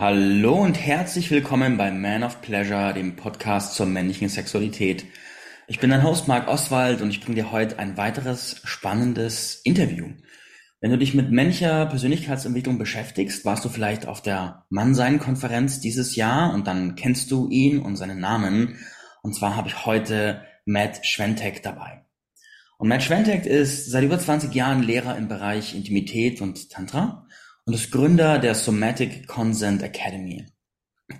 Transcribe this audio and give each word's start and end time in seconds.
Hallo 0.00 0.54
und 0.54 0.80
herzlich 0.80 1.30
willkommen 1.30 1.76
bei 1.76 1.90
Man 1.90 2.22
of 2.22 2.40
Pleasure, 2.40 2.94
dem 2.94 3.16
Podcast 3.16 3.74
zur 3.74 3.84
männlichen 3.84 4.30
Sexualität. 4.30 5.04
Ich 5.68 5.78
bin 5.78 5.90
dein 5.90 6.02
Host 6.02 6.26
Marc 6.26 6.48
Oswald 6.48 7.02
und 7.02 7.10
ich 7.10 7.20
bringe 7.20 7.34
dir 7.34 7.52
heute 7.52 7.78
ein 7.78 7.98
weiteres 7.98 8.62
spannendes 8.64 9.60
Interview. 9.62 10.06
Wenn 10.80 10.90
du 10.90 10.96
dich 10.96 11.12
mit 11.12 11.30
männlicher 11.30 11.84
Persönlichkeitsentwicklung 11.84 12.78
beschäftigst, 12.78 13.44
warst 13.44 13.62
du 13.62 13.68
vielleicht 13.68 14.06
auf 14.06 14.22
der 14.22 14.64
Mannsein-Konferenz 14.70 15.80
dieses 15.80 16.16
Jahr 16.16 16.54
und 16.54 16.66
dann 16.66 16.94
kennst 16.94 17.30
du 17.30 17.50
ihn 17.50 17.78
und 17.78 17.96
seinen 17.96 18.20
Namen. 18.20 18.78
Und 19.20 19.34
zwar 19.34 19.54
habe 19.54 19.68
ich 19.68 19.84
heute 19.84 20.46
Matt 20.64 21.04
Schwentek 21.04 21.62
dabei. 21.62 22.06
Und 22.78 22.88
Matt 22.88 23.02
Schwentek 23.02 23.44
ist 23.44 23.90
seit 23.90 24.04
über 24.04 24.18
20 24.18 24.54
Jahren 24.54 24.82
Lehrer 24.82 25.18
im 25.18 25.28
Bereich 25.28 25.74
Intimität 25.74 26.40
und 26.40 26.70
Tantra 26.70 27.26
und 27.70 27.76
ist 27.76 27.92
Gründer 27.92 28.40
der 28.40 28.56
Somatic 28.56 29.28
Consent 29.28 29.80
Academy. 29.84 30.44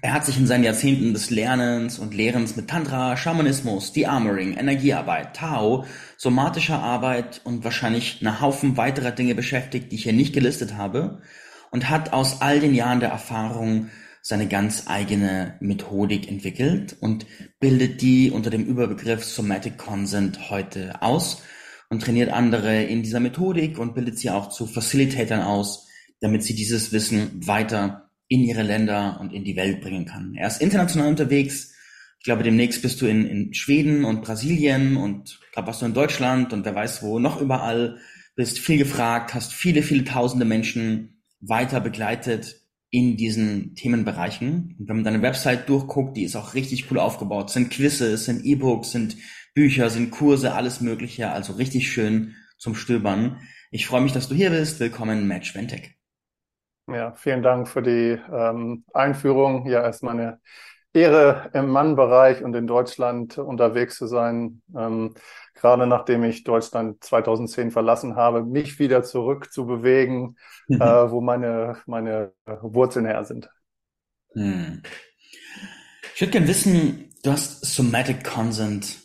Er 0.03 0.13
hat 0.13 0.27
sich 0.27 0.37
in 0.37 0.49
seinen 0.49 0.65
Jahrzehnten 0.65 1.13
des 1.13 1.31
Lernens 1.31 2.01
und 2.01 2.13
Lehrens 2.13 2.57
mit 2.57 2.67
Tantra, 2.67 3.17
Schamanismus, 3.17 3.93
De-Armoring, 3.93 4.57
Energiearbeit, 4.57 5.37
Tao, 5.37 5.85
somatischer 6.17 6.83
Arbeit 6.83 7.41
und 7.45 7.63
wahrscheinlich 7.63 8.19
einer 8.21 8.41
Haufen 8.41 8.77
weiterer 8.77 9.13
Dinge 9.13 9.37
beschäftigt, 9.37 9.93
die 9.93 9.95
ich 9.95 10.03
hier 10.03 10.13
nicht 10.13 10.35
gelistet 10.35 10.77
habe, 10.77 11.23
und 11.71 11.89
hat 11.89 12.13
aus 12.13 12.43
all 12.43 12.59
den 12.59 12.75
Jahren 12.75 12.99
der 12.99 13.11
Erfahrung 13.11 13.91
seine 14.21 14.49
ganz 14.49 14.89
eigene 14.89 15.55
Methodik 15.61 16.29
entwickelt 16.29 16.97
und 16.99 17.27
bildet 17.61 18.03
die 18.03 18.33
unter 18.33 18.51
dem 18.51 18.65
Überbegriff 18.65 19.23
Somatic 19.23 19.79
Consent 19.79 20.51
heute 20.51 21.01
aus 21.01 21.43
und 21.91 22.03
trainiert 22.03 22.33
andere 22.33 22.83
in 22.83 23.05
dieser 23.05 23.21
Methodik 23.21 23.79
und 23.79 23.95
bildet 23.95 24.19
sie 24.19 24.31
auch 24.31 24.49
zu 24.49 24.67
Facilitatern 24.67 25.43
aus, 25.43 25.87
damit 26.21 26.43
sie 26.43 26.55
dieses 26.55 26.93
Wissen 26.93 27.47
weiter 27.47 28.11
in 28.29 28.43
ihre 28.43 28.63
Länder 28.63 29.19
und 29.21 29.33
in 29.33 29.45
die 29.45 29.57
Welt 29.57 29.81
bringen 29.81 30.07
kann. 30.07 30.35
Er 30.35 30.47
ist 30.47 30.61
international 30.61 31.09
unterwegs. 31.09 31.75
Ich 32.19 32.25
glaube, 32.25 32.43
demnächst 32.43 32.83
bist 32.83 33.01
du 33.01 33.07
in, 33.07 33.27
in 33.27 33.55
Schweden 33.55 34.05
und 34.05 34.23
Brasilien 34.23 34.97
und 34.97 35.41
glaube, 35.53 35.69
warst 35.69 35.83
du 35.83 35.87
in 35.87 35.95
Deutschland 35.95 36.53
und 36.53 36.65
wer 36.65 36.75
weiß 36.75 37.03
wo, 37.03 37.19
noch 37.19 37.41
überall, 37.41 37.99
bist 38.37 38.59
viel 38.59 38.79
gefragt, 38.79 39.35
hast 39.35 39.53
viele, 39.53 39.83
viele 39.83 40.05
tausende 40.05 40.45
Menschen 40.45 41.23
weiter 41.41 41.81
begleitet 41.81 42.57
in 42.91 43.17
diesen 43.17 43.75
Themenbereichen. 43.75 44.77
Und 44.79 44.89
wenn 44.89 44.97
man 44.97 45.05
deine 45.05 45.23
Website 45.23 45.69
durchguckt, 45.69 46.17
die 46.17 46.25
ist 46.25 46.37
auch 46.37 46.55
richtig 46.55 46.91
cool 46.91 46.99
aufgebaut. 46.99 47.49
Es 47.49 47.55
sind 47.55 47.71
Quizzes, 47.71 48.25
sind 48.25 48.45
E-Books, 48.45 48.93
sind 48.93 49.17
Bücher, 49.55 49.91
sind 49.91 50.11
Kurse, 50.11 50.55
alles 50.55 50.81
Mögliche. 50.81 51.31
Also 51.31 51.55
richtig 51.55 51.91
schön 51.91 52.35
zum 52.59 52.75
Stöbern. 52.75 53.39
Ich 53.71 53.87
freue 53.87 54.01
mich, 54.01 54.13
dass 54.13 54.29
du 54.29 54.35
hier 54.35 54.51
bist. 54.51 54.81
Willkommen, 54.81 55.29
Matt 55.29 55.47
Schwentek. 55.47 56.00
Ja, 56.95 57.13
vielen 57.15 57.43
Dank 57.43 57.69
für 57.69 57.83
die 57.83 58.19
ähm, 58.33 58.85
Einführung. 58.93 59.67
Ja, 59.67 59.87
es 59.87 59.97
ist 59.97 60.03
meine 60.03 60.41
Ehre, 60.93 61.51
im 61.55 61.69
Mannbereich 61.69 62.43
und 62.43 62.55
in 62.55 62.67
Deutschland 62.67 63.39
unterwegs 63.39 63.97
zu 63.97 64.07
sein. 64.07 64.63
Ähm, 64.77 65.15
gerade 65.55 65.87
nachdem 65.87 66.25
ich 66.25 66.43
Deutschland 66.43 67.03
2010 67.05 67.71
verlassen 67.71 68.17
habe, 68.17 68.45
mich 68.45 68.79
wieder 68.79 69.03
zurück 69.03 69.53
zu 69.53 69.67
bewegen, 69.67 70.37
mhm. 70.69 70.81
äh, 70.81 71.11
wo 71.11 71.21
meine, 71.21 71.77
meine 71.87 72.33
Wurzeln 72.47 73.07
her 73.07 73.25
sind. 73.25 73.49
Hm. 74.33 74.83
Ich 76.15 76.21
würde 76.21 76.33
gerne 76.33 76.49
wissen, 76.49 77.11
du 77.23 77.31
hast 77.31 77.65
Somatic 77.65 78.25
Consent 78.25 78.99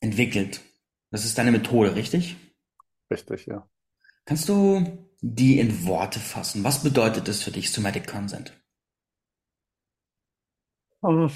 entwickelt. 0.00 0.60
Das 1.10 1.24
ist 1.24 1.38
deine 1.38 1.52
Methode, 1.52 1.94
richtig? 1.94 2.36
Richtig, 3.10 3.46
ja. 3.46 3.68
Kannst 4.24 4.48
du 4.48 5.05
die 5.20 5.58
in 5.58 5.86
Worte 5.86 6.20
fassen. 6.20 6.64
Was 6.64 6.82
bedeutet 6.82 7.28
es 7.28 7.42
für 7.42 7.50
dich, 7.50 7.72
Somatic 7.72 8.06
Consent? 8.06 8.60
Um, 11.00 11.22
ähm, 11.22 11.30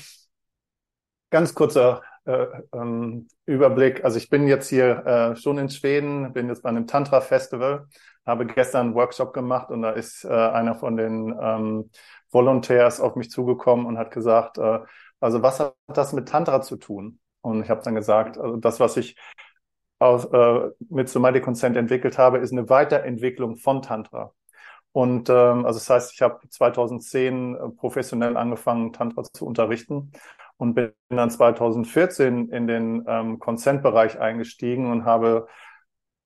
ganz 1.31 1.55
kurzer 1.55 2.03
äh, 2.25 2.47
ähm, 2.73 3.29
Überblick. 3.47 4.05
Also 4.05 4.19
ich 4.19 4.29
bin 4.29 4.47
jetzt 4.47 4.69
hier 4.69 5.07
äh, 5.07 5.37
schon 5.37 5.59
in 5.59 5.69
Schweden, 5.69 6.33
bin 6.33 6.49
jetzt 6.49 6.63
bei 6.63 6.69
einem 6.69 6.87
Tantra-Festival, 6.87 7.87
habe 8.27 8.47
gestern 8.47 8.89
einen 8.89 8.95
Workshop 8.95 9.33
gemacht 9.33 9.71
und 9.71 9.83
da 9.83 9.91
ist 9.91 10.25
äh, 10.25 10.29
einer 10.29 10.75
von 10.75 10.97
den 10.97 11.35
ähm, 11.41 11.91
Volontärs 12.31 13.01
auf 13.01 13.17
mich 13.17 13.31
zugekommen 13.31 13.87
und 13.87 13.99
hat 13.99 14.11
gesagt, 14.11 14.59
äh, 14.59 14.81
also 15.21 15.43
was 15.43 15.61
hat 15.61 15.75
das 15.87 16.13
mit 16.13 16.29
Tantra 16.29 16.63
zu 16.63 16.77
tun? 16.77 17.19
Und 17.43 17.63
ich 17.63 17.71
habe 17.71 17.83
dann 17.83 17.95
gesagt, 17.95 18.39
also 18.39 18.57
das, 18.57 18.81
was 18.81 18.97
ich 18.97 19.17
aus, 20.01 20.25
äh, 20.27 20.71
mit 20.89 21.09
Somatic 21.09 21.45
Consent 21.45 21.77
entwickelt 21.77 22.19
habe, 22.19 22.39
ist 22.39 22.53
eine 22.53 22.69
Weiterentwicklung 22.69 23.57
von 23.57 23.83
Tantra. 23.83 24.33
Und 24.93 25.29
ähm, 25.29 25.67
also 25.67 25.79
das 25.79 25.89
heißt, 25.89 26.13
ich 26.15 26.23
habe 26.23 26.41
2010 26.49 27.55
äh, 27.55 27.69
professionell 27.71 28.37
angefangen, 28.37 28.93
Tantra 28.93 29.23
zu 29.23 29.47
unterrichten 29.47 30.11
und 30.57 30.75
bin 30.75 30.93
dann 31.11 31.31
2014 31.31 32.49
in 32.49 32.67
den 32.67 33.05
ähm, 33.07 33.39
Consent-Bereich 33.39 34.19
eingestiegen 34.19 34.91
und 34.91 35.05
habe 35.05 35.47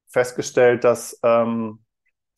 festgestellt, 0.09 0.85
dass 0.85 1.19
ähm, 1.23 1.85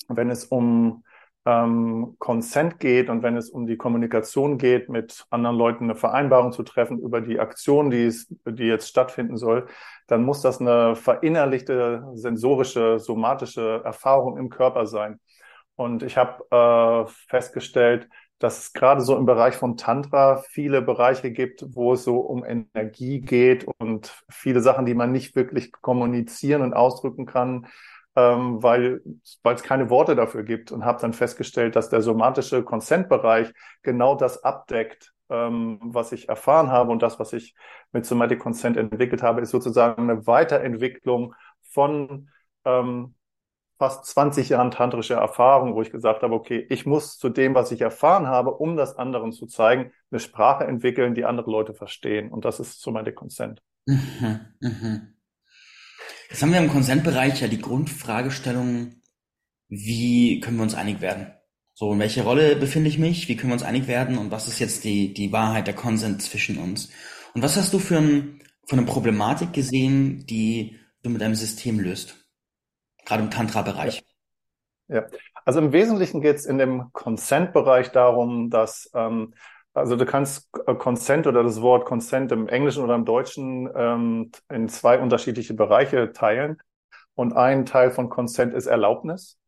wenn 0.08 0.30
es 0.30 0.46
um 0.46 1.04
ähm, 1.46 2.16
Consent 2.18 2.80
geht 2.80 3.08
und 3.08 3.22
wenn 3.22 3.36
es 3.36 3.50
um 3.50 3.66
die 3.66 3.76
Kommunikation 3.76 4.58
geht, 4.58 4.88
mit 4.88 5.24
anderen 5.30 5.56
Leuten 5.56 5.84
eine 5.84 5.94
Vereinbarung 5.94 6.52
zu 6.52 6.64
treffen 6.64 6.98
über 6.98 7.20
die 7.20 7.38
Aktion, 7.38 7.90
die, 7.90 8.04
es, 8.04 8.26
die 8.44 8.64
jetzt 8.64 8.88
stattfinden 8.88 9.36
soll, 9.36 9.66
dann 10.08 10.24
muss 10.24 10.42
das 10.42 10.60
eine 10.60 10.96
verinnerlichte, 10.96 12.04
sensorische, 12.14 12.98
somatische 12.98 13.80
Erfahrung 13.84 14.36
im 14.38 14.50
Körper 14.50 14.86
sein. 14.86 15.20
Und 15.76 16.02
ich 16.02 16.16
habe 16.16 17.06
äh, 17.06 17.10
festgestellt, 17.28 18.08
dass 18.38 18.58
es 18.58 18.72
gerade 18.72 19.00
so 19.00 19.16
im 19.16 19.24
Bereich 19.24 19.54
von 19.54 19.76
Tantra 19.76 20.42
viele 20.48 20.82
Bereiche 20.82 21.30
gibt, 21.30 21.64
wo 21.74 21.94
es 21.94 22.04
so 22.04 22.18
um 22.18 22.44
Energie 22.44 23.20
geht 23.20 23.66
und 23.78 24.12
viele 24.28 24.60
Sachen, 24.60 24.84
die 24.84 24.94
man 24.94 25.12
nicht 25.12 25.36
wirklich 25.36 25.72
kommunizieren 25.72 26.62
und 26.62 26.74
ausdrücken 26.74 27.24
kann, 27.24 27.66
ähm, 28.16 28.62
weil 28.62 29.02
es 29.22 29.62
keine 29.62 29.90
Worte 29.90 30.16
dafür 30.16 30.42
gibt 30.42 30.72
und 30.72 30.84
habe 30.84 31.00
dann 31.00 31.12
festgestellt, 31.12 31.76
dass 31.76 31.90
der 31.90 32.00
somatische 32.00 32.64
Consent-Bereich 32.64 33.52
genau 33.82 34.14
das 34.14 34.42
abdeckt, 34.42 35.12
ähm, 35.28 35.78
was 35.82 36.12
ich 36.12 36.28
erfahren 36.28 36.70
habe 36.70 36.90
und 36.90 37.02
das, 37.02 37.18
was 37.18 37.34
ich 37.34 37.54
mit 37.92 38.06
Somatic 38.06 38.38
Consent 38.38 38.76
entwickelt 38.78 39.22
habe, 39.22 39.42
ist 39.42 39.50
sozusagen 39.50 40.10
eine 40.10 40.26
Weiterentwicklung 40.26 41.34
von 41.62 42.30
ähm, 42.64 43.14
fast 43.78 44.06
20 44.06 44.48
Jahren 44.48 44.70
tantrischer 44.70 45.16
Erfahrung, 45.16 45.74
wo 45.74 45.82
ich 45.82 45.90
gesagt 45.90 46.22
habe, 46.22 46.34
okay, 46.34 46.66
ich 46.70 46.86
muss 46.86 47.18
zu 47.18 47.28
dem, 47.28 47.54
was 47.54 47.70
ich 47.72 47.82
erfahren 47.82 48.26
habe, 48.26 48.52
um 48.52 48.76
das 48.76 48.96
anderen 48.96 49.32
zu 49.32 49.46
zeigen, 49.46 49.92
eine 50.10 50.20
Sprache 50.20 50.64
entwickeln, 50.64 51.14
die 51.14 51.26
andere 51.26 51.50
Leute 51.50 51.74
verstehen. 51.74 52.30
Und 52.30 52.46
das 52.46 52.60
ist 52.60 52.80
Somatic 52.80 53.16
Consent. 53.16 53.62
Mhm, 53.84 54.40
mhm. 54.60 55.15
Jetzt 56.28 56.42
haben 56.42 56.52
wir 56.52 56.58
im 56.58 56.70
Konsentbereich 56.70 57.40
ja 57.40 57.48
die 57.48 57.60
Grundfragestellung, 57.60 58.96
wie 59.68 60.40
können 60.40 60.56
wir 60.56 60.62
uns 60.64 60.74
einig 60.74 61.00
werden? 61.00 61.32
So, 61.74 61.92
in 61.92 61.98
welcher 61.98 62.24
Rolle 62.24 62.56
befinde 62.56 62.88
ich 62.88 62.98
mich? 62.98 63.28
Wie 63.28 63.36
können 63.36 63.50
wir 63.50 63.54
uns 63.54 63.62
einig 63.62 63.86
werden? 63.86 64.16
Und 64.18 64.30
was 64.30 64.48
ist 64.48 64.58
jetzt 64.58 64.84
die, 64.84 65.12
die 65.12 65.32
Wahrheit, 65.32 65.66
der 65.66 65.74
Konsent 65.74 66.22
zwischen 66.22 66.58
uns? 66.58 66.90
Und 67.34 67.42
was 67.42 67.56
hast 67.56 67.72
du 67.72 67.78
für, 67.78 67.98
ein, 67.98 68.40
für 68.66 68.76
eine 68.76 68.86
Problematik 68.86 69.52
gesehen, 69.52 70.24
die 70.26 70.78
du 71.02 71.10
mit 71.10 71.20
deinem 71.20 71.34
System 71.34 71.78
löst? 71.78 72.16
Gerade 73.04 73.24
im 73.24 73.30
Tantra-Bereich. 73.30 74.02
Ja. 74.88 74.96
ja. 74.96 75.06
also 75.44 75.60
im 75.60 75.72
Wesentlichen 75.72 76.22
geht 76.22 76.36
es 76.36 76.46
in 76.46 76.58
dem 76.58 76.92
Consent-Bereich 76.92 77.92
darum, 77.92 78.48
dass 78.48 78.90
ähm, 78.94 79.34
also 79.76 79.94
du 79.96 80.06
kannst 80.06 80.48
äh, 80.66 80.74
Consent 80.74 81.26
oder 81.26 81.42
das 81.42 81.60
Wort 81.60 81.84
Consent 81.84 82.32
im 82.32 82.48
Englischen 82.48 82.82
oder 82.82 82.94
im 82.94 83.04
Deutschen 83.04 83.70
ähm, 83.74 84.30
in 84.48 84.68
zwei 84.68 84.98
unterschiedliche 84.98 85.54
Bereiche 85.54 86.12
teilen. 86.12 86.58
Und 87.14 87.34
ein 87.34 87.66
Teil 87.66 87.90
von 87.90 88.08
Consent 88.08 88.54
ist 88.54 88.66
Erlaubnis. 88.66 89.38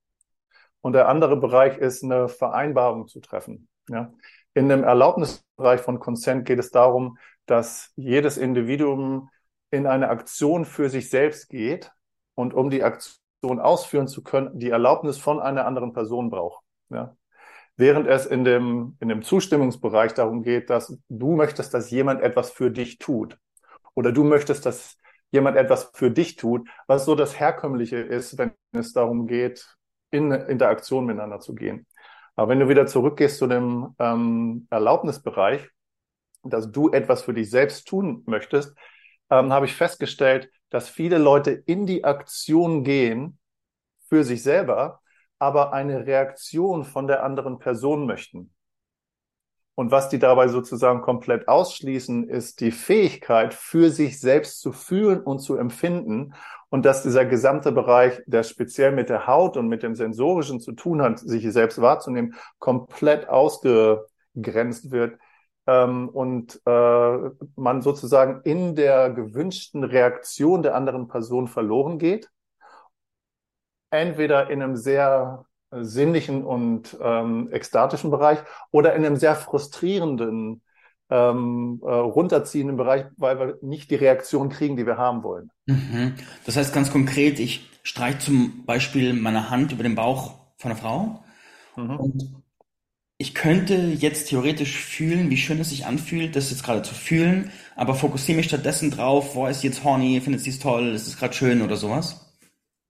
Und 0.80 0.92
der 0.92 1.08
andere 1.08 1.36
Bereich 1.36 1.78
ist 1.78 2.04
eine 2.04 2.28
Vereinbarung 2.28 3.08
zu 3.08 3.20
treffen. 3.20 3.68
Ja? 3.88 4.12
In 4.54 4.68
dem 4.68 4.84
Erlaubnisbereich 4.84 5.80
von 5.80 5.98
Consent 5.98 6.46
geht 6.46 6.58
es 6.58 6.70
darum, 6.70 7.18
dass 7.46 7.92
jedes 7.96 8.36
Individuum 8.36 9.30
in 9.70 9.86
eine 9.86 10.08
Aktion 10.08 10.64
für 10.64 10.88
sich 10.88 11.10
selbst 11.10 11.48
geht 11.48 11.90
und 12.34 12.54
um 12.54 12.70
die 12.70 12.82
Aktion 12.82 13.60
ausführen 13.60 14.08
zu 14.08 14.22
können, 14.22 14.58
die 14.58 14.70
Erlaubnis 14.70 15.18
von 15.18 15.40
einer 15.40 15.66
anderen 15.66 15.92
Person 15.92 16.30
braucht. 16.30 16.64
Ja? 16.90 17.16
Während 17.78 18.08
es 18.08 18.26
in 18.26 18.44
dem, 18.44 18.96
in 19.00 19.08
dem 19.08 19.22
Zustimmungsbereich 19.22 20.12
darum 20.12 20.42
geht, 20.42 20.68
dass 20.68 20.98
du 21.08 21.36
möchtest, 21.36 21.72
dass 21.72 21.90
jemand 21.90 22.20
etwas 22.20 22.50
für 22.50 22.70
dich 22.70 22.98
tut. 22.98 23.38
Oder 23.94 24.12
du 24.12 24.24
möchtest, 24.24 24.66
dass 24.66 24.98
jemand 25.30 25.56
etwas 25.56 25.90
für 25.94 26.10
dich 26.10 26.36
tut, 26.36 26.68
was 26.86 27.04
so 27.04 27.14
das 27.14 27.38
Herkömmliche 27.38 27.98
ist, 27.98 28.36
wenn 28.36 28.52
es 28.72 28.92
darum 28.92 29.26
geht, 29.26 29.76
in 30.10 30.32
Interaktion 30.32 31.06
miteinander 31.06 31.38
zu 31.38 31.54
gehen. 31.54 31.86
Aber 32.34 32.48
wenn 32.50 32.60
du 32.60 32.68
wieder 32.68 32.86
zurückgehst 32.86 33.38
zu 33.38 33.46
dem 33.46 33.94
ähm, 33.98 34.66
Erlaubnisbereich, 34.70 35.68
dass 36.42 36.70
du 36.70 36.90
etwas 36.90 37.22
für 37.22 37.34
dich 37.34 37.50
selbst 37.50 37.86
tun 37.86 38.22
möchtest, 38.26 38.74
ähm, 39.30 39.52
habe 39.52 39.66
ich 39.66 39.74
festgestellt, 39.74 40.50
dass 40.70 40.88
viele 40.88 41.18
Leute 41.18 41.50
in 41.50 41.86
die 41.86 42.04
Aktion 42.04 42.82
gehen 42.82 43.38
für 44.08 44.24
sich 44.24 44.42
selber, 44.42 45.00
aber 45.38 45.72
eine 45.72 46.06
Reaktion 46.06 46.84
von 46.84 47.06
der 47.06 47.24
anderen 47.24 47.58
Person 47.58 48.06
möchten. 48.06 48.52
Und 49.78 49.92
was 49.92 50.08
die 50.08 50.18
dabei 50.18 50.48
sozusagen 50.48 51.02
komplett 51.02 51.46
ausschließen, 51.46 52.28
ist 52.28 52.60
die 52.60 52.72
Fähigkeit, 52.72 53.54
für 53.54 53.90
sich 53.90 54.18
selbst 54.18 54.60
zu 54.60 54.72
fühlen 54.72 55.20
und 55.20 55.38
zu 55.38 55.56
empfinden. 55.56 56.34
Und 56.68 56.84
dass 56.84 57.04
dieser 57.04 57.24
gesamte 57.24 57.70
Bereich, 57.70 58.20
der 58.26 58.42
speziell 58.42 58.90
mit 58.90 59.08
der 59.08 59.28
Haut 59.28 59.56
und 59.56 59.68
mit 59.68 59.84
dem 59.84 59.94
Sensorischen 59.94 60.58
zu 60.58 60.72
tun 60.72 61.00
hat, 61.00 61.20
sich 61.20 61.48
selbst 61.52 61.80
wahrzunehmen, 61.80 62.34
komplett 62.58 63.28
ausgegrenzt 63.28 64.90
wird. 64.90 65.16
Ähm, 65.68 66.08
und 66.08 66.60
äh, 66.66 67.18
man 67.54 67.80
sozusagen 67.80 68.40
in 68.42 68.74
der 68.74 69.10
gewünschten 69.10 69.84
Reaktion 69.84 70.64
der 70.64 70.74
anderen 70.74 71.06
Person 71.06 71.46
verloren 71.46 72.00
geht. 72.00 72.28
Entweder 73.90 74.50
in 74.50 74.62
einem 74.62 74.76
sehr 74.76 75.44
sinnlichen 75.70 76.44
und 76.44 76.96
ähm, 77.02 77.48
ekstatischen 77.52 78.10
Bereich 78.10 78.38
oder 78.70 78.94
in 78.94 79.04
einem 79.04 79.16
sehr 79.16 79.34
frustrierenden, 79.34 80.62
ähm, 81.10 81.80
äh, 81.82 81.90
runterziehenden 81.90 82.76
Bereich, 82.76 83.06
weil 83.16 83.38
wir 83.38 83.58
nicht 83.62 83.90
die 83.90 83.96
Reaktion 83.96 84.48
kriegen, 84.48 84.76
die 84.76 84.86
wir 84.86 84.96
haben 84.96 85.22
wollen. 85.22 85.50
Mhm. 85.66 86.14
Das 86.46 86.56
heißt 86.56 86.72
ganz 86.72 86.90
konkret, 86.90 87.38
ich 87.38 87.68
streiche 87.82 88.18
zum 88.18 88.64
Beispiel 88.64 89.12
meine 89.12 89.50
Hand 89.50 89.72
über 89.72 89.82
den 89.82 89.94
Bauch 89.94 90.34
von 90.56 90.70
einer 90.70 90.80
Frau 90.80 91.24
mhm. 91.76 91.96
und 91.96 92.42
ich 93.20 93.34
könnte 93.34 93.74
jetzt 93.74 94.28
theoretisch 94.28 94.76
fühlen, 94.76 95.28
wie 95.28 95.36
schön 95.36 95.58
es 95.58 95.70
sich 95.70 95.86
anfühlt, 95.86 96.36
das 96.36 96.50
jetzt 96.50 96.62
gerade 96.62 96.82
zu 96.82 96.94
fühlen, 96.94 97.50
aber 97.74 97.94
fokussiere 97.94 98.36
mich 98.36 98.46
stattdessen 98.46 98.92
drauf, 98.92 99.34
wo 99.34 99.46
ist 99.48 99.64
jetzt 99.64 99.82
horny, 99.82 100.20
findet 100.20 100.42
sie 100.42 100.50
es 100.50 100.60
toll, 100.60 100.94
ist 100.94 101.08
es 101.08 101.18
gerade 101.18 101.34
schön 101.34 101.62
oder 101.62 101.76
sowas? 101.76 102.27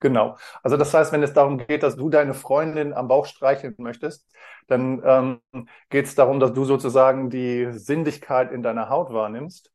Genau. 0.01 0.37
Also 0.63 0.77
das 0.77 0.95
heißt, 0.95 1.13
wenn 1.13 1.23
es 1.25 1.33
darum 1.33 1.59
geht, 1.59 1.83
dass 1.83 1.97
du 1.97 2.09
deine 2.09 2.35
Freundin 2.35 2.93
am 2.93 3.09
Bauch 3.09 3.27
streicheln 3.27 3.75
möchtest, 3.79 4.31
dann 4.69 5.03
ähm, 5.05 5.41
geht 5.91 6.07
es 6.07 6.15
darum, 6.15 6.39
dass 6.39 6.53
du 6.53 6.65
sozusagen 6.65 7.31
die 7.31 7.69
Sinnlichkeit 7.73 8.53
in 8.53 8.63
deiner 8.63 8.91
Haut 8.91 9.13
wahrnimmst 9.13 9.73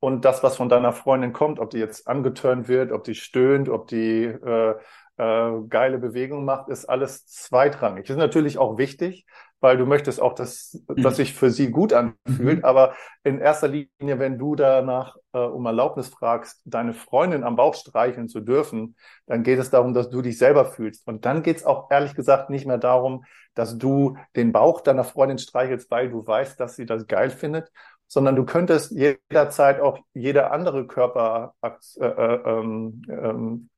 und 0.00 0.24
das, 0.24 0.42
was 0.42 0.56
von 0.56 0.68
deiner 0.68 0.92
Freundin 0.92 1.32
kommt, 1.32 1.58
ob 1.58 1.70
die 1.70 1.78
jetzt 1.78 2.08
angeturnt 2.08 2.68
wird, 2.68 2.92
ob 2.92 3.04
die 3.04 3.14
stöhnt, 3.14 3.68
ob 3.68 3.88
die 3.88 4.24
äh, 4.24 4.74
äh, 5.18 5.52
geile 5.68 5.98
Bewegung 5.98 6.44
macht, 6.44 6.68
ist 6.68 6.86
alles 6.86 7.26
zweitrangig. 7.26 8.08
Ist 8.08 8.16
natürlich 8.16 8.58
auch 8.58 8.78
wichtig, 8.78 9.26
weil 9.60 9.76
du 9.76 9.86
möchtest 9.86 10.20
auch, 10.20 10.34
dass, 10.34 10.82
mhm. 10.88 11.02
dass 11.02 11.16
sich 11.16 11.34
für 11.34 11.50
sie 11.50 11.70
gut 11.70 11.92
anfühlt. 11.92 12.58
Mhm. 12.58 12.64
Aber 12.64 12.94
in 13.24 13.40
erster 13.40 13.68
Linie, 13.68 14.18
wenn 14.18 14.38
du 14.38 14.54
danach 14.54 15.16
äh, 15.32 15.38
um 15.38 15.66
Erlaubnis 15.66 16.08
fragst, 16.08 16.62
deine 16.64 16.94
Freundin 16.94 17.44
am 17.44 17.56
Bauch 17.56 17.74
streicheln 17.74 18.28
zu 18.28 18.40
dürfen, 18.40 18.96
dann 19.26 19.42
geht 19.42 19.58
es 19.58 19.70
darum, 19.70 19.94
dass 19.94 20.10
du 20.10 20.22
dich 20.22 20.38
selber 20.38 20.64
fühlst. 20.64 21.06
Und 21.06 21.24
dann 21.24 21.42
geht 21.42 21.58
es 21.58 21.64
auch 21.64 21.90
ehrlich 21.90 22.14
gesagt 22.14 22.50
nicht 22.50 22.66
mehr 22.66 22.78
darum, 22.78 23.24
dass 23.54 23.78
du 23.78 24.16
den 24.36 24.52
Bauch 24.52 24.80
deiner 24.80 25.04
Freundin 25.04 25.38
streichelst, 25.38 25.90
weil 25.90 26.10
du 26.10 26.24
weißt, 26.24 26.60
dass 26.60 26.76
sie 26.76 26.86
das 26.86 27.06
geil 27.06 27.30
findet, 27.30 27.70
sondern 28.06 28.36
du 28.36 28.44
könntest 28.44 28.92
jederzeit 28.92 29.80
auch 29.80 29.98
jede 30.14 30.50
andere 30.50 30.86
Körper 30.86 31.54
äh, 31.62 31.70
äh, 32.00 32.34
ähm, 32.44 33.02
ähm, 33.08 33.68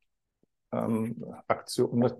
ähm, 0.72 1.24
Aktion. 1.48 2.10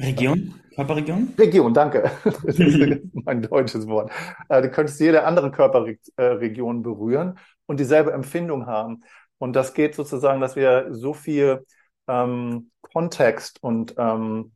Region? 0.00 0.54
Körperregion? 0.74 1.34
Region, 1.38 1.74
danke. 1.74 2.10
Das 2.24 2.58
ist 2.58 3.02
mein 3.12 3.42
deutsches 3.42 3.86
Wort. 3.86 4.10
Äh, 4.48 4.62
du 4.62 4.70
könntest 4.70 5.00
jede 5.00 5.24
andere 5.24 5.50
Körperregion 5.50 6.82
berühren 6.82 7.38
und 7.66 7.80
dieselbe 7.80 8.12
Empfindung 8.12 8.66
haben. 8.66 9.02
Und 9.38 9.54
das 9.54 9.74
geht 9.74 9.94
sozusagen, 9.94 10.40
dass 10.40 10.56
wir 10.56 10.88
so 10.90 11.14
viel 11.14 11.64
ähm, 12.08 12.70
Kontext 12.80 13.62
und 13.62 13.94
ähm, 13.98 14.52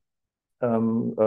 ähm, 0.60 1.14
äh, 1.18 1.22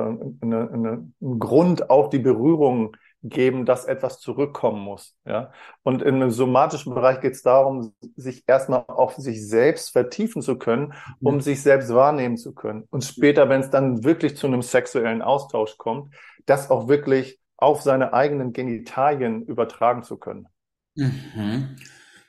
eine, 0.45 0.71
eine, 0.71 1.13
einen 1.21 1.39
Grund 1.39 1.89
auf 1.89 2.09
die 2.09 2.19
Berührung 2.19 2.95
geben, 3.21 3.65
dass 3.65 3.85
etwas 3.85 4.19
zurückkommen 4.19 4.81
muss. 4.81 5.15
Ja? 5.25 5.51
Und 5.83 6.01
im 6.01 6.31
somatischen 6.31 6.93
Bereich 6.93 7.19
geht 7.19 7.33
es 7.33 7.41
darum, 7.41 7.93
sich 8.15 8.43
erstmal 8.47 8.85
auf 8.87 9.15
sich 9.15 9.47
selbst 9.47 9.91
vertiefen 9.91 10.41
zu 10.41 10.57
können, 10.57 10.93
um 11.21 11.35
mhm. 11.35 11.41
sich 11.41 11.61
selbst 11.61 11.93
wahrnehmen 11.93 12.37
zu 12.37 12.53
können. 12.53 12.85
Und 12.89 13.03
später, 13.03 13.49
wenn 13.49 13.61
es 13.61 13.69
dann 13.69 14.03
wirklich 14.03 14.37
zu 14.37 14.47
einem 14.47 14.61
sexuellen 14.61 15.21
Austausch 15.21 15.77
kommt, 15.77 16.15
das 16.45 16.69
auch 16.71 16.87
wirklich 16.87 17.39
auf 17.57 17.81
seine 17.81 18.13
eigenen 18.13 18.53
Genitalien 18.53 19.43
übertragen 19.43 20.03
zu 20.03 20.17
können. 20.17 20.47
Mhm. 20.95 21.75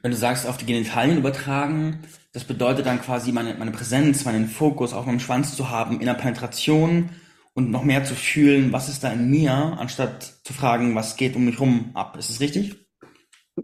Wenn 0.02 0.10
du 0.10 0.16
sagst, 0.16 0.48
auf 0.48 0.56
die 0.56 0.66
Genitalien 0.66 1.19
übertragen, 1.19 2.00
das 2.32 2.44
bedeutet 2.44 2.87
dann 2.87 3.00
quasi 3.00 3.32
meine, 3.32 3.54
meine 3.54 3.70
Präsenz, 3.70 4.25
meinen 4.25 4.46
Fokus 4.46 4.92
auf 4.92 5.06
meinem 5.06 5.20
Schwanz 5.20 5.54
zu 5.56 5.69
haben 5.70 6.00
in 6.00 6.06
der 6.06 6.14
Penetration 6.14 7.10
und 7.55 7.70
noch 7.70 7.85
mehr 7.85 8.05
zu 8.05 8.14
fühlen, 8.14 8.73
was 8.73 8.88
ist 8.88 9.05
da 9.05 9.12
in 9.12 9.31
mir, 9.31 9.52
anstatt 9.52 10.23
zu 10.23 10.52
fragen, 10.52 10.94
was 10.94 11.17
geht 11.17 11.37
um 11.37 11.44
mich 11.44 11.61
rum 11.61 11.91
ab. 11.94 12.17
Ist 12.17 12.31
es 12.31 12.41
richtig? 12.41 12.87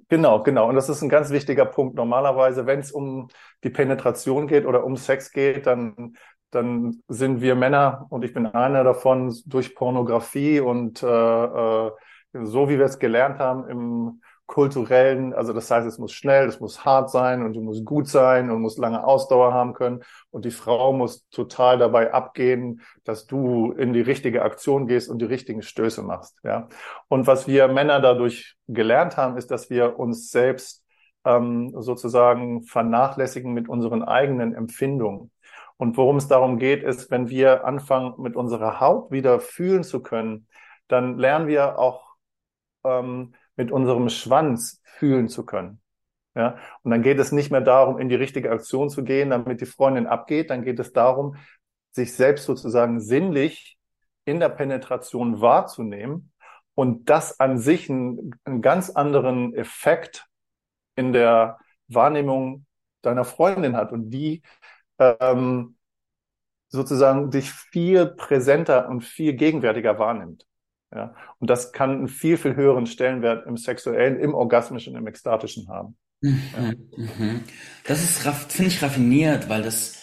Genau, 0.09 0.43
genau. 0.43 0.69
Und 0.69 0.75
das 0.75 0.89
ist 0.89 1.03
ein 1.03 1.09
ganz 1.09 1.31
wichtiger 1.31 1.65
Punkt. 1.65 1.95
Normalerweise, 1.95 2.67
wenn 2.67 2.81
es 2.81 2.93
um 2.93 3.29
die 3.65 3.71
Penetration 3.71 4.47
geht 4.47 4.67
oder 4.67 4.85
um 4.85 4.97
Sex 4.97 5.33
geht, 5.33 5.67
dann, 5.67 6.17
dann 6.51 7.03
sind 7.09 7.41
wir 7.41 7.55
Männer 7.55 8.07
und 8.11 8.25
ich 8.25 8.35
bin 8.35 8.47
einer 8.47 8.85
davon 8.85 9.35
durch 9.47 9.75
Pornografie 9.75 10.61
und 10.61 11.03
äh, 11.03 11.07
äh, 11.07 11.91
so 12.33 12.69
wie 12.69 12.79
wir 12.79 12.85
es 12.85 12.99
gelernt 12.99 13.39
haben 13.39 13.69
im 13.69 14.21
kulturellen, 14.47 15.35
also 15.35 15.53
das 15.53 15.71
heißt, 15.71 15.87
es 15.87 15.99
muss 15.99 16.13
schnell, 16.13 16.47
es 16.47 16.61
muss 16.61 16.85
hart 16.85 17.11
sein 17.11 17.45
und 17.45 17.55
du 17.55 17.61
musst 17.61 17.85
gut 17.85 18.09
sein 18.09 18.51
und 18.51 18.63
musst 18.63 18.79
lange 18.79 19.05
Ausdauer 19.05 19.53
haben 19.53 19.75
können 19.75 20.03
und 20.31 20.45
die 20.45 20.53
Frau 20.53 20.93
muss 20.93 21.29
total 21.31 21.79
dabei 21.79 22.15
abgehen, 22.15 22.81
dass 23.05 23.27
du 23.27 23.73
in 23.73 23.93
die 23.93 24.01
richtige 24.01 24.43
Aktion 24.43 24.87
gehst 24.87 25.09
und 25.09 25.19
die 25.21 25.27
richtigen 25.27 25.63
Stöße 25.63 26.03
machst, 26.03 26.39
ja. 26.45 26.69
Und 27.09 27.27
was 27.27 27.49
wir 27.49 27.69
Männer 27.69 28.01
dadurch 28.01 28.57
gelernt 28.69 29.17
haben, 29.17 29.37
ist, 29.37 29.51
dass 29.51 29.69
wir 29.69 29.99
uns 29.99 30.31
selbst 30.31 30.85
ähm, 31.25 31.73
sozusagen 31.75 32.63
vernachlässigen 32.63 33.53
mit 33.53 33.69
unseren 33.69 34.05
eigenen 34.05 34.55
Empfindungen. 34.55 35.33
Und 35.77 35.97
worum 35.97 36.17
es 36.17 36.29
darum 36.29 36.59
geht, 36.59 36.83
ist, 36.83 37.11
wenn 37.11 37.29
wir 37.29 37.67
anfangen, 37.67 38.15
mit 38.19 38.37
unserer 38.37 38.81
Haut 38.81 39.11
wieder 39.11 39.41
fühlen 39.41 39.83
zu 39.83 40.03
können, 40.03 40.47
dann 40.89 41.19
lernen 41.19 41.49
wir 41.49 41.79
auch 41.79 42.15
ähm, 42.85 43.35
mit 43.57 43.73
unserem 43.73 44.09
Schwanz 44.09 44.81
fühlen 44.85 45.29
zu 45.29 45.45
können. 45.45 45.81
Ja, 46.35 46.59
und 46.83 46.91
dann 46.91 47.03
geht 47.03 47.19
es 47.19 47.33
nicht 47.33 47.51
mehr 47.51 47.63
darum, 47.63 47.99
in 47.99 48.11
die 48.11 48.15
richtige 48.15 48.51
Aktion 48.51 48.91
zu 48.91 49.03
gehen, 49.05 49.31
damit 49.31 49.63
die 49.63 49.67
Freundin 49.67 50.07
abgeht. 50.07 50.51
Dann 50.51 50.65
geht 50.65 50.79
es 50.79 50.93
darum, 50.93 51.37
sich 51.93 52.15
selbst 52.15 52.45
sozusagen 52.45 53.01
sinnlich 53.01 53.79
in 54.27 54.39
der 54.39 54.51
Penetration 54.51 55.41
wahrzunehmen 55.41 56.33
und 56.75 57.09
das 57.09 57.41
an 57.41 57.59
sich 57.59 57.89
einen, 57.89 58.35
einen 58.45 58.61
ganz 58.61 58.91
anderen 58.91 59.55
Effekt 59.55 60.27
in 60.95 61.15
der 61.15 61.59
Wahrnehmung 61.89 62.67
deiner 63.01 63.25
Freundin 63.25 63.77
hat 63.77 63.93
und 63.93 64.11
die 64.11 64.43
ähm, 64.99 65.77
sozusagen 66.69 67.31
dich 67.31 67.51
viel 67.51 68.07
präsenter 68.07 68.89
und 68.89 69.03
viel 69.03 69.35
gegenwärtiger 69.35 69.99
wahrnimmt. 69.99 70.47
Ja? 70.97 71.15
Und 71.39 71.51
das 71.51 71.73
kann 71.73 71.91
einen 71.91 72.09
viel, 72.09 72.37
viel 72.37 72.57
höheren 72.57 72.87
Stellenwert 72.87 73.47
im 73.47 73.57
sexuellen, 73.57 74.19
im 74.19 74.35
orgasmischen, 74.35 74.97
im 74.97 75.07
ekstatischen 75.07 75.69
haben. 75.69 75.97
Mhm, 76.21 76.43
ja. 76.57 76.73
mhm. 76.97 77.45
Das 77.85 78.03
ist, 78.03 78.19
finde 78.53 78.71
ich, 78.71 78.83
raffiniert, 78.83 79.49
weil 79.49 79.63
das 79.63 80.03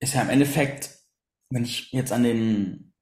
ist 0.00 0.14
ja 0.14 0.22
im 0.22 0.30
Endeffekt, 0.30 0.90
wenn 1.50 1.64
ich 1.64 1.92
jetzt 1.92 2.12
an 2.12 2.24
den 2.24 2.92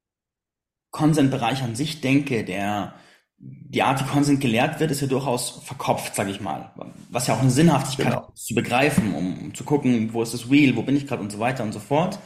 Consent-Bereich 0.91 1.63
an 1.63 1.75
sich 1.75 2.01
denke, 2.01 2.45
der 2.45 2.95
die 3.45 3.83
Art, 3.83 4.01
wie 4.01 4.09
Consent 4.09 4.41
gelehrt 4.41 4.79
wird, 4.79 4.93
ist 4.93 5.01
ja 5.01 5.09
durchaus 5.09 5.63
verkopft, 5.65 6.15
sage 6.15 6.31
ich 6.31 6.41
mal. 6.41 6.73
Was 7.11 7.27
ja 7.27 7.35
auch 7.35 7.41
eine 7.41 7.51
Sinnhaftigkeit 7.51 8.13
genau. 8.13 8.33
zu 8.35 8.55
begreifen, 8.55 9.15
um, 9.15 9.39
um, 9.39 9.55
zu 9.55 9.65
gucken, 9.65 10.13
wo 10.13 10.23
ist 10.23 10.33
das 10.33 10.49
Real, 10.49 10.77
wo 10.77 10.83
bin 10.83 10.97
ich 10.97 11.09
gerade 11.09 11.23
und 11.23 11.33
so 11.33 11.41
weiter 11.41 11.65
und 11.65 11.73
so 11.73 11.81
fort. 11.81 12.21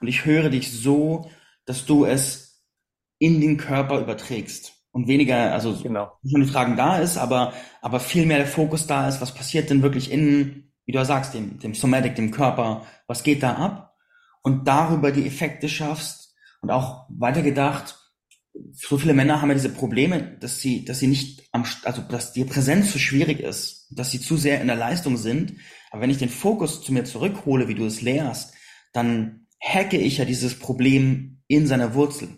Und 0.00 0.08
ich 0.08 0.26
höre 0.26 0.50
dich 0.50 0.70
so, 0.70 1.30
dass 1.64 1.86
du 1.86 2.04
es 2.04 2.47
in 3.18 3.40
den 3.40 3.56
Körper 3.56 4.00
überträgst. 4.00 4.74
Und 4.90 5.06
weniger, 5.06 5.52
also 5.52 5.76
genau. 5.76 6.12
nicht 6.22 6.36
nur 6.36 6.46
die 6.46 6.52
Fragen 6.52 6.76
da 6.76 6.98
ist, 6.98 7.18
aber, 7.18 7.52
aber 7.82 8.00
viel 8.00 8.26
mehr 8.26 8.38
der 8.38 8.46
Fokus 8.46 8.86
da 8.86 9.06
ist, 9.08 9.20
was 9.20 9.34
passiert 9.34 9.70
denn 9.70 9.82
wirklich 9.82 10.10
in, 10.10 10.72
wie 10.86 10.92
du 10.92 11.04
sagst, 11.04 11.34
dem, 11.34 11.58
dem 11.58 11.74
Somatic, 11.74 12.16
dem 12.16 12.30
Körper, 12.30 12.86
was 13.06 13.22
geht 13.22 13.42
da 13.42 13.54
ab? 13.54 13.96
Und 14.42 14.66
darüber 14.66 15.12
die 15.12 15.26
Effekte 15.26 15.68
schaffst 15.68 16.34
und 16.62 16.70
auch 16.70 17.06
weitergedacht, 17.10 17.96
so 18.72 18.98
viele 18.98 19.14
Männer 19.14 19.40
haben 19.40 19.50
ja 19.50 19.54
diese 19.54 19.68
Probleme, 19.68 20.36
dass 20.40 20.60
sie, 20.60 20.84
dass 20.84 20.98
sie 20.98 21.06
nicht 21.06 21.48
am, 21.52 21.64
also 21.84 22.02
dass 22.02 22.32
die 22.32 22.44
Präsenz 22.44 22.90
zu 22.90 22.98
schwierig 22.98 23.40
ist, 23.40 23.86
dass 23.90 24.10
sie 24.10 24.20
zu 24.20 24.36
sehr 24.36 24.60
in 24.60 24.66
der 24.66 24.76
Leistung 24.76 25.16
sind. 25.16 25.54
Aber 25.90 26.02
wenn 26.02 26.10
ich 26.10 26.18
den 26.18 26.28
Fokus 26.28 26.82
zu 26.82 26.92
mir 26.92 27.04
zurückhole, 27.04 27.68
wie 27.68 27.74
du 27.74 27.84
es 27.84 28.02
lehrst, 28.02 28.54
dann 28.92 29.46
hacke 29.60 29.96
ich 29.96 30.18
ja 30.18 30.24
dieses 30.24 30.58
Problem 30.58 31.42
in 31.46 31.66
seiner 31.66 31.94
Wurzel. 31.94 32.28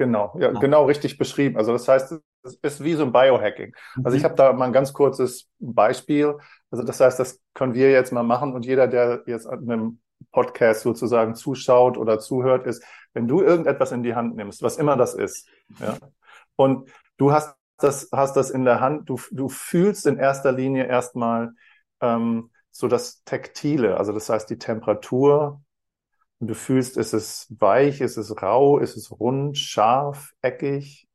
Genau, 0.00 0.32
ja, 0.38 0.48
genau. 0.48 0.60
genau 0.60 0.84
richtig 0.86 1.18
beschrieben. 1.18 1.58
Also 1.58 1.72
das 1.72 1.86
heißt, 1.86 2.14
es 2.42 2.54
ist 2.62 2.82
wie 2.82 2.94
so 2.94 3.04
ein 3.04 3.12
Biohacking. 3.12 3.76
Also 4.02 4.16
ich 4.16 4.22
mhm. 4.22 4.24
habe 4.28 4.34
da 4.34 4.52
mal 4.54 4.64
ein 4.64 4.72
ganz 4.72 4.94
kurzes 4.94 5.50
Beispiel. 5.58 6.38
Also 6.70 6.84
das 6.84 7.00
heißt, 7.00 7.20
das 7.20 7.38
können 7.52 7.74
wir 7.74 7.90
jetzt 7.90 8.10
mal 8.10 8.22
machen 8.22 8.54
und 8.54 8.64
jeder, 8.64 8.88
der 8.88 9.24
jetzt 9.26 9.46
an 9.46 9.70
einem 9.70 10.00
Podcast 10.32 10.80
sozusagen 10.80 11.34
zuschaut 11.34 11.98
oder 11.98 12.18
zuhört, 12.18 12.64
ist, 12.64 12.82
wenn 13.12 13.28
du 13.28 13.42
irgendetwas 13.42 13.92
in 13.92 14.02
die 14.02 14.14
Hand 14.14 14.36
nimmst, 14.36 14.62
was 14.62 14.78
immer 14.78 14.96
das 14.96 15.12
ist, 15.12 15.46
ja, 15.80 15.98
und 16.56 16.90
du 17.18 17.32
hast 17.32 17.54
das, 17.76 18.08
hast 18.10 18.36
das 18.36 18.48
in 18.48 18.64
der 18.64 18.80
Hand, 18.80 19.10
du, 19.10 19.20
du 19.32 19.50
fühlst 19.50 20.06
in 20.06 20.16
erster 20.16 20.52
Linie 20.52 20.86
erstmal 20.86 21.52
ähm, 22.00 22.50
so 22.70 22.88
das 22.88 23.22
Taktile, 23.24 23.98
also 23.98 24.12
das 24.12 24.30
heißt 24.30 24.48
die 24.48 24.58
Temperatur. 24.58 25.60
Und 26.40 26.48
du 26.48 26.54
fühlst, 26.54 26.96
ist 26.96 27.12
es 27.12 27.54
weich, 27.58 28.00
ist 28.00 28.16
es 28.16 28.42
rau, 28.42 28.78
ist 28.78 28.96
es 28.96 29.10
rund, 29.10 29.58
scharf, 29.58 30.32
eckig. 30.40 31.06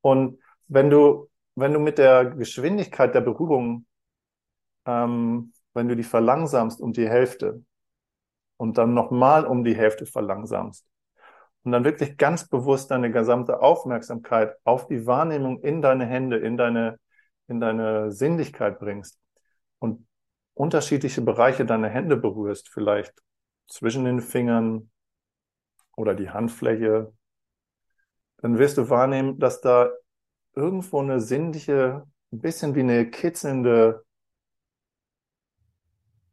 Und 0.00 0.40
wenn 0.66 0.88
du, 0.88 1.30
wenn 1.54 1.74
du 1.74 1.78
mit 1.78 1.98
der 1.98 2.24
Geschwindigkeit 2.24 3.14
der 3.14 3.20
Berührung, 3.20 3.86
ähm, 4.86 5.52
wenn 5.74 5.88
du 5.88 5.96
die 5.96 6.02
verlangsamst 6.02 6.80
um 6.80 6.92
die 6.92 7.08
Hälfte 7.08 7.62
und 8.56 8.78
dann 8.78 8.94
nochmal 8.94 9.44
um 9.44 9.62
die 9.62 9.76
Hälfte 9.76 10.06
verlangsamst, 10.06 10.86
und 11.64 11.72
dann 11.72 11.84
wirklich 11.84 12.16
ganz 12.18 12.48
bewusst 12.48 12.90
deine 12.90 13.10
gesamte 13.10 13.60
Aufmerksamkeit 13.60 14.54
auf 14.64 14.86
die 14.86 15.06
Wahrnehmung 15.06 15.60
in 15.60 15.80
deine 15.80 16.06
Hände, 16.06 16.36
in 16.36 16.56
deine, 16.56 16.98
in 17.48 17.60
deine 17.60 18.12
Sinnlichkeit 18.12 18.78
bringst 18.78 19.18
und 19.78 20.06
unterschiedliche 20.52 21.22
Bereiche 21.22 21.64
deiner 21.64 21.88
Hände 21.88 22.16
berührst, 22.16 22.68
vielleicht 22.68 23.14
zwischen 23.66 24.04
den 24.04 24.20
Fingern 24.20 24.90
oder 25.96 26.14
die 26.14 26.30
Handfläche, 26.30 27.12
dann 28.38 28.58
wirst 28.58 28.78
du 28.78 28.90
wahrnehmen, 28.90 29.38
dass 29.38 29.60
da 29.60 29.90
irgendwo 30.54 31.00
eine 31.00 31.20
sinnliche, 31.20 32.06
ein 32.32 32.40
bisschen 32.40 32.74
wie 32.74 32.80
eine 32.80 33.10
kitzelnde, 33.10 34.04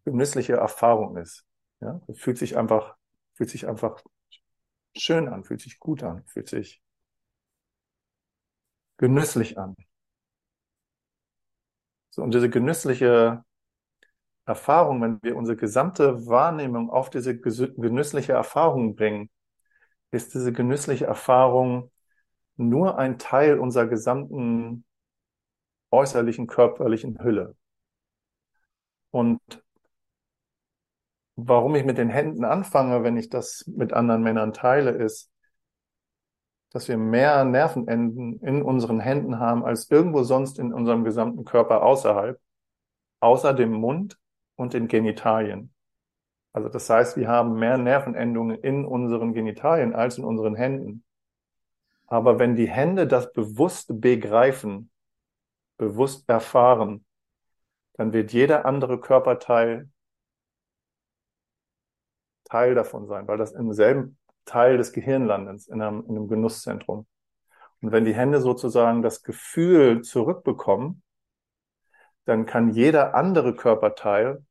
genüssliche 0.06 0.54
Erfahrung 0.54 1.18
ist. 1.18 1.46
Ja, 1.82 2.02
das 2.08 2.20
fühlt 2.20 2.38
sich 2.38 2.58
einfach, 2.58 2.96
fühlt 3.34 3.50
sich 3.50 3.68
einfach 3.68 4.04
schön 4.98 5.28
an, 5.28 5.44
fühlt 5.44 5.62
sich 5.62 5.80
gut 5.80 6.04
an, 6.04 6.24
fühlt 6.26 6.50
sich 6.50 6.82
genüsslich 8.98 9.58
an. 9.58 9.76
So, 12.10 12.24
und 12.24 12.34
diese 12.34 12.50
genüssliche 12.50 13.44
Erfahrung, 14.46 15.02
wenn 15.02 15.20
wir 15.22 15.36
unsere 15.36 15.58
gesamte 15.58 16.26
Wahrnehmung 16.28 16.90
auf 16.90 17.10
diese 17.10 17.40
genüssliche 17.40 18.34
Erfahrung 18.34 18.96
bringen, 18.96 19.30
ist 20.12 20.34
diese 20.34 20.52
genüssliche 20.52 21.06
Erfahrung 21.06 21.92
nur 22.58 22.98
ein 22.98 23.18
Teil 23.18 23.60
unserer 23.60 23.88
gesamten 23.88 24.86
äußerlichen 25.92 26.48
körperlichen 26.48 27.22
Hülle. 27.24 27.56
Und 29.12 29.42
warum 31.36 31.76
ich 31.76 31.86
mit 31.86 31.98
den 31.98 32.10
Händen 32.10 32.46
anfange, 32.46 33.04
wenn 33.04 33.18
ich 33.18 33.30
das 33.30 33.66
mit 33.68 33.94
anderen 33.94 34.24
Männern 34.24 34.54
teile, 34.54 34.92
ist, 34.92 35.30
dass 36.72 36.88
wir 36.88 36.98
mehr 36.98 37.44
Nervenenden 37.44 38.40
in 38.40 38.62
unseren 38.62 39.02
Händen 39.02 39.40
haben 39.40 39.66
als 39.66 39.90
irgendwo 39.92 40.24
sonst 40.24 40.58
in 40.58 40.74
unserem 40.74 41.04
gesamten 41.04 41.44
Körper 41.44 41.84
außerhalb, 41.84 42.40
außer 43.20 43.54
dem 43.54 43.74
Mund 43.74 44.18
und 44.62 44.74
den 44.74 44.88
Genitalien. 44.88 45.74
Also 46.54 46.70
das 46.70 46.90
heißt, 46.90 47.18
wir 47.18 47.28
haben 47.28 47.58
mehr 47.58 47.78
Nervenendungen 47.78 48.58
in 48.58 48.86
unseren 48.86 49.34
Genitalien 49.34 49.94
als 49.94 50.18
in 50.18 50.24
unseren 50.24 50.56
Händen. 50.56 51.04
Aber 52.08 52.40
wenn 52.40 52.56
die 52.56 52.70
Hände 52.70 53.08
das 53.08 53.32
bewusst 53.32 54.02
begreifen, 54.02 54.92
bewusst 55.78 56.30
erfahren, 56.30 57.06
dann 57.94 58.14
wird 58.14 58.34
jeder 58.34 58.66
andere 58.66 59.00
Körperteil 59.00 59.90
Teil 62.44 62.76
davon 62.76 63.08
sein, 63.08 63.28
weil 63.28 63.38
das 63.38 63.54
im 63.54 63.72
selben 63.72 64.18
Teil 64.44 64.78
des 64.78 64.92
Gehirnlandes, 64.92 65.70
in 65.70 65.82
einem, 65.82 66.02
in 66.02 66.18
einem 66.18 66.28
Genusszentrum. 66.28 67.08
Und 67.82 67.92
wenn 67.94 68.04
die 68.04 68.14
Hände 68.14 68.42
sozusagen 68.42 69.02
das 69.02 69.24
Gefühl 69.24 70.02
zurückbekommen, 70.02 71.02
dann 72.26 72.46
kann 72.46 72.70
jeder 72.70 73.16
andere 73.16 73.56
Körperteil 73.56 74.44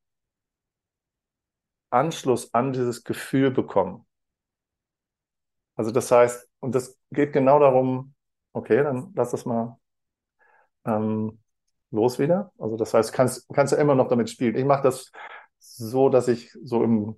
Anschluss 1.90 2.52
an 2.54 2.72
dieses 2.72 3.04
Gefühl 3.04 3.50
bekommen. 3.50 4.06
Also 5.76 5.90
das 5.90 6.10
heißt, 6.10 6.48
und 6.60 6.74
das 6.74 6.98
geht 7.10 7.32
genau 7.32 7.58
darum, 7.58 8.14
okay, 8.52 8.82
dann 8.82 9.12
lass 9.14 9.30
das 9.30 9.46
mal 9.46 9.78
ähm, 10.84 11.38
los 11.90 12.18
wieder. 12.18 12.52
Also 12.58 12.76
das 12.76 12.94
heißt, 12.94 13.12
kannst 13.12 13.48
kannst 13.52 13.72
ja 13.72 13.78
immer 13.78 13.94
noch 13.94 14.08
damit 14.08 14.30
spielen. 14.30 14.56
Ich 14.56 14.64
mache 14.64 14.82
das 14.82 15.10
so, 15.58 16.08
dass 16.08 16.28
ich 16.28 16.52
so 16.62 16.82
im 16.82 17.16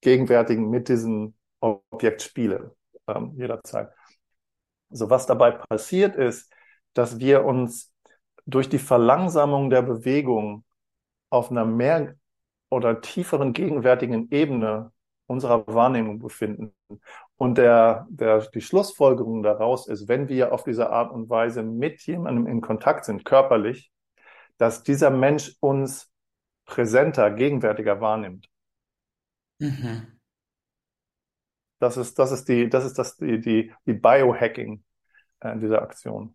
gegenwärtigen 0.00 0.68
mit 0.68 0.88
diesem 0.88 1.34
Objekt 1.60 2.22
spiele, 2.22 2.74
ähm, 3.06 3.34
jederzeit. 3.36 3.92
So 4.90 5.08
was 5.08 5.26
dabei 5.26 5.52
passiert 5.52 6.16
ist, 6.16 6.52
dass 6.92 7.18
wir 7.18 7.44
uns 7.44 7.92
durch 8.46 8.68
die 8.68 8.78
Verlangsamung 8.78 9.70
der 9.70 9.82
Bewegung 9.82 10.64
auf 11.30 11.50
einer 11.50 11.64
mehr 11.64 12.16
oder 12.72 13.02
tieferen 13.02 13.52
gegenwärtigen 13.52 14.30
Ebene 14.30 14.92
unserer 15.26 15.66
Wahrnehmung 15.66 16.18
befinden. 16.18 16.72
Und 17.36 17.58
der, 17.58 18.06
der, 18.08 18.38
die 18.48 18.62
Schlussfolgerung 18.62 19.42
daraus 19.42 19.86
ist, 19.86 20.08
wenn 20.08 20.30
wir 20.30 20.54
auf 20.54 20.64
diese 20.64 20.88
Art 20.88 21.12
und 21.12 21.28
Weise 21.28 21.62
mit 21.62 22.00
jemandem 22.06 22.46
in 22.46 22.62
Kontakt 22.62 23.04
sind, 23.04 23.26
körperlich, 23.26 23.92
dass 24.56 24.82
dieser 24.82 25.10
Mensch 25.10 25.54
uns 25.60 26.10
präsenter, 26.64 27.30
gegenwärtiger 27.30 28.00
wahrnimmt. 28.00 28.48
Mhm. 29.58 30.18
Das 31.78 31.98
ist, 31.98 32.18
das 32.18 32.32
ist 32.32 32.48
die, 32.48 32.70
das 32.70 32.86
ist 32.86 32.98
das, 32.98 33.16
die, 33.18 33.38
die, 33.38 33.72
die 33.84 33.92
Biohacking 33.94 34.82
äh, 35.40 35.58
dieser 35.58 35.82
Aktion. 35.82 36.34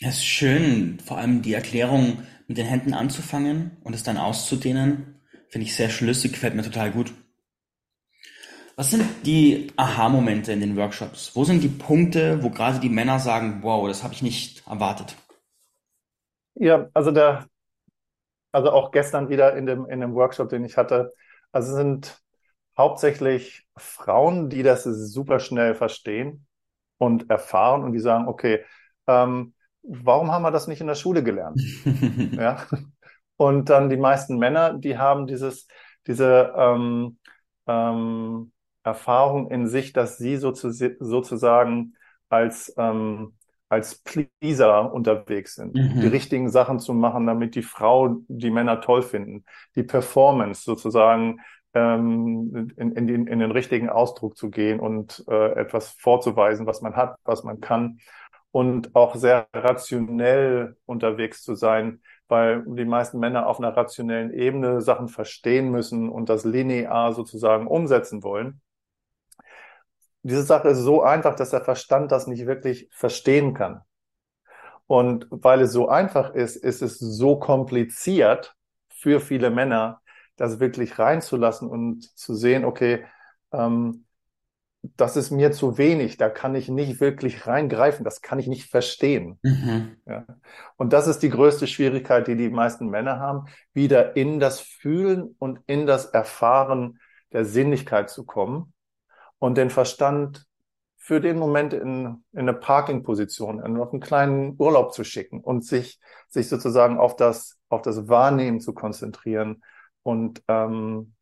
Es 0.00 0.14
ist 0.14 0.24
schön, 0.24 0.98
vor 1.00 1.18
allem 1.18 1.42
die 1.42 1.52
Erklärung 1.52 2.22
mit 2.46 2.56
den 2.56 2.66
Händen 2.66 2.94
anzufangen 2.94 3.76
und 3.82 3.94
es 3.94 4.02
dann 4.02 4.16
auszudehnen, 4.16 5.17
finde 5.50 5.66
ich 5.66 5.74
sehr 5.74 5.90
schlüssig, 5.90 6.32
gefällt 6.32 6.54
mir 6.54 6.62
total 6.62 6.90
gut. 6.90 7.12
Was 8.76 8.90
sind 8.90 9.04
die 9.26 9.72
Aha-Momente 9.76 10.52
in 10.52 10.60
den 10.60 10.76
Workshops? 10.76 11.32
Wo 11.34 11.42
sind 11.44 11.62
die 11.64 11.68
Punkte, 11.68 12.42
wo 12.44 12.50
gerade 12.50 12.78
die 12.78 12.88
Männer 12.88 13.18
sagen, 13.18 13.58
wow, 13.62 13.88
das 13.88 14.04
habe 14.04 14.14
ich 14.14 14.22
nicht 14.22 14.64
erwartet? 14.68 15.16
Ja, 16.54 16.88
also 16.94 17.10
der, 17.10 17.46
also 18.52 18.70
auch 18.70 18.90
gestern 18.92 19.28
wieder 19.28 19.56
in 19.56 19.66
dem, 19.66 19.86
in 19.86 20.00
dem 20.00 20.14
Workshop, 20.14 20.48
den 20.48 20.64
ich 20.64 20.76
hatte, 20.76 21.12
also 21.50 21.74
sind 21.74 22.20
hauptsächlich 22.76 23.66
Frauen, 23.76 24.48
die 24.48 24.62
das 24.62 24.84
super 24.84 25.40
schnell 25.40 25.74
verstehen 25.74 26.46
und 26.98 27.30
erfahren 27.30 27.82
und 27.82 27.92
die 27.92 28.00
sagen, 28.00 28.28
okay, 28.28 28.64
ähm, 29.08 29.54
warum 29.82 30.30
haben 30.30 30.42
wir 30.42 30.50
das 30.50 30.68
nicht 30.68 30.80
in 30.80 30.86
der 30.86 30.94
Schule 30.94 31.22
gelernt? 31.22 31.60
ja. 32.32 32.64
Und 33.38 33.70
dann 33.70 33.88
die 33.88 33.96
meisten 33.96 34.36
Männer, 34.36 34.74
die 34.74 34.98
haben 34.98 35.26
dieses, 35.26 35.68
diese 36.06 36.52
ähm, 36.56 37.18
ähm, 37.68 38.52
Erfahrung 38.82 39.50
in 39.50 39.68
sich, 39.68 39.92
dass 39.92 40.18
sie 40.18 40.36
sozusagen 40.36 41.94
als, 42.28 42.74
ähm, 42.76 43.34
als 43.68 44.02
Pleaser 44.02 44.92
unterwegs 44.92 45.54
sind, 45.54 45.74
mhm. 45.74 46.00
die 46.00 46.08
richtigen 46.08 46.48
Sachen 46.50 46.80
zu 46.80 46.94
machen, 46.94 47.26
damit 47.26 47.54
die 47.54 47.62
Frau 47.62 48.16
die 48.26 48.50
Männer 48.50 48.80
toll 48.80 49.02
finden, 49.02 49.44
die 49.76 49.84
Performance 49.84 50.62
sozusagen 50.64 51.40
ähm, 51.74 52.72
in, 52.76 52.92
in, 52.92 53.06
den, 53.06 53.26
in 53.28 53.38
den 53.38 53.52
richtigen 53.52 53.88
Ausdruck 53.88 54.36
zu 54.36 54.50
gehen 54.50 54.80
und 54.80 55.24
äh, 55.28 55.52
etwas 55.52 55.90
vorzuweisen, 55.90 56.66
was 56.66 56.80
man 56.80 56.96
hat, 56.96 57.16
was 57.24 57.44
man 57.44 57.60
kann. 57.60 58.00
Und 58.50 58.96
auch 58.96 59.14
sehr 59.14 59.46
rationell 59.52 60.76
unterwegs 60.86 61.42
zu 61.42 61.54
sein, 61.54 62.00
weil 62.28 62.62
die 62.66 62.84
meisten 62.84 63.18
Männer 63.18 63.46
auf 63.46 63.58
einer 63.58 63.76
rationellen 63.76 64.32
Ebene 64.32 64.80
Sachen 64.80 65.08
verstehen 65.08 65.70
müssen 65.70 66.08
und 66.08 66.28
das 66.28 66.44
linear 66.44 67.12
sozusagen 67.12 67.66
umsetzen 67.66 68.22
wollen. 68.22 68.60
Diese 70.22 70.42
Sache 70.42 70.68
ist 70.68 70.78
so 70.78 71.02
einfach, 71.02 71.36
dass 71.36 71.50
der 71.50 71.62
Verstand 71.62 72.12
das 72.12 72.26
nicht 72.26 72.46
wirklich 72.46 72.88
verstehen 72.92 73.54
kann. 73.54 73.80
Und 74.86 75.26
weil 75.30 75.60
es 75.60 75.72
so 75.72 75.88
einfach 75.88 76.34
ist, 76.34 76.56
ist 76.56 76.82
es 76.82 76.98
so 76.98 77.38
kompliziert 77.38 78.56
für 78.88 79.20
viele 79.20 79.50
Männer, 79.50 80.00
das 80.36 80.60
wirklich 80.60 80.98
reinzulassen 80.98 81.68
und 81.68 82.16
zu 82.16 82.34
sehen, 82.34 82.64
okay, 82.64 83.04
ähm, 83.52 84.06
das 84.82 85.16
ist 85.16 85.30
mir 85.30 85.50
zu 85.52 85.76
wenig, 85.76 86.16
da 86.16 86.28
kann 86.28 86.54
ich 86.54 86.68
nicht 86.68 87.00
wirklich 87.00 87.46
reingreifen, 87.46 88.04
das 88.04 88.20
kann 88.20 88.38
ich 88.38 88.46
nicht 88.46 88.70
verstehen. 88.70 89.38
Mhm. 89.42 89.96
Ja. 90.06 90.24
Und 90.76 90.92
das 90.92 91.08
ist 91.08 91.22
die 91.22 91.30
größte 91.30 91.66
Schwierigkeit, 91.66 92.26
die 92.28 92.36
die 92.36 92.50
meisten 92.50 92.88
Männer 92.88 93.18
haben, 93.18 93.46
wieder 93.72 94.16
in 94.16 94.38
das 94.38 94.60
Fühlen 94.60 95.34
und 95.38 95.60
in 95.66 95.86
das 95.86 96.06
Erfahren 96.06 97.00
der 97.32 97.44
Sinnlichkeit 97.44 98.08
zu 98.08 98.24
kommen 98.24 98.72
und 99.38 99.58
den 99.58 99.70
Verstand 99.70 100.46
für 100.96 101.20
den 101.20 101.38
Moment 101.38 101.72
in, 101.72 102.22
in 102.32 102.40
eine 102.40 102.54
Parking-Position, 102.54 103.60
auf 103.78 103.92
einen 103.92 104.00
kleinen 104.00 104.56
Urlaub 104.58 104.92
zu 104.92 105.04
schicken 105.04 105.40
und 105.40 105.64
sich, 105.64 106.00
sich 106.28 106.48
sozusagen 106.48 106.98
auf 106.98 107.16
das, 107.16 107.58
auf 107.68 107.82
das 107.82 108.08
Wahrnehmen 108.08 108.60
zu 108.60 108.74
konzentrieren 108.74 109.62
und 110.02 110.42
ähm, 110.48 111.14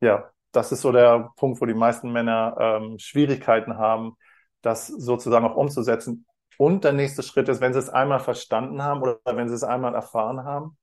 ja, 0.00 0.30
das 0.54 0.72
ist 0.72 0.82
so 0.82 0.92
der 0.92 1.32
Punkt, 1.36 1.60
wo 1.60 1.66
die 1.66 1.74
meisten 1.74 2.12
Männer 2.12 2.56
ähm, 2.58 2.98
Schwierigkeiten 2.98 3.76
haben, 3.76 4.16
das 4.62 4.86
sozusagen 4.86 5.44
auch 5.44 5.56
umzusetzen. 5.56 6.26
Und 6.56 6.84
der 6.84 6.92
nächste 6.92 7.22
Schritt 7.22 7.48
ist, 7.48 7.60
wenn 7.60 7.72
sie 7.72 7.80
es 7.80 7.88
einmal 7.88 8.20
verstanden 8.20 8.82
haben 8.82 9.02
oder 9.02 9.18
wenn 9.24 9.48
sie 9.48 9.54
es 9.54 9.64
einmal 9.64 9.94
erfahren 9.94 10.44
haben, 10.44 10.78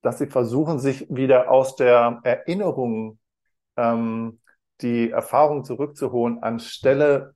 dass 0.00 0.18
sie 0.18 0.26
versuchen, 0.26 0.78
sich 0.78 1.06
wieder 1.10 1.50
aus 1.50 1.76
der 1.76 2.20
Erinnerung 2.22 3.18
ähm, 3.76 4.40
die 4.80 5.10
Erfahrung 5.10 5.64
zurückzuholen, 5.64 6.42
anstelle 6.42 7.34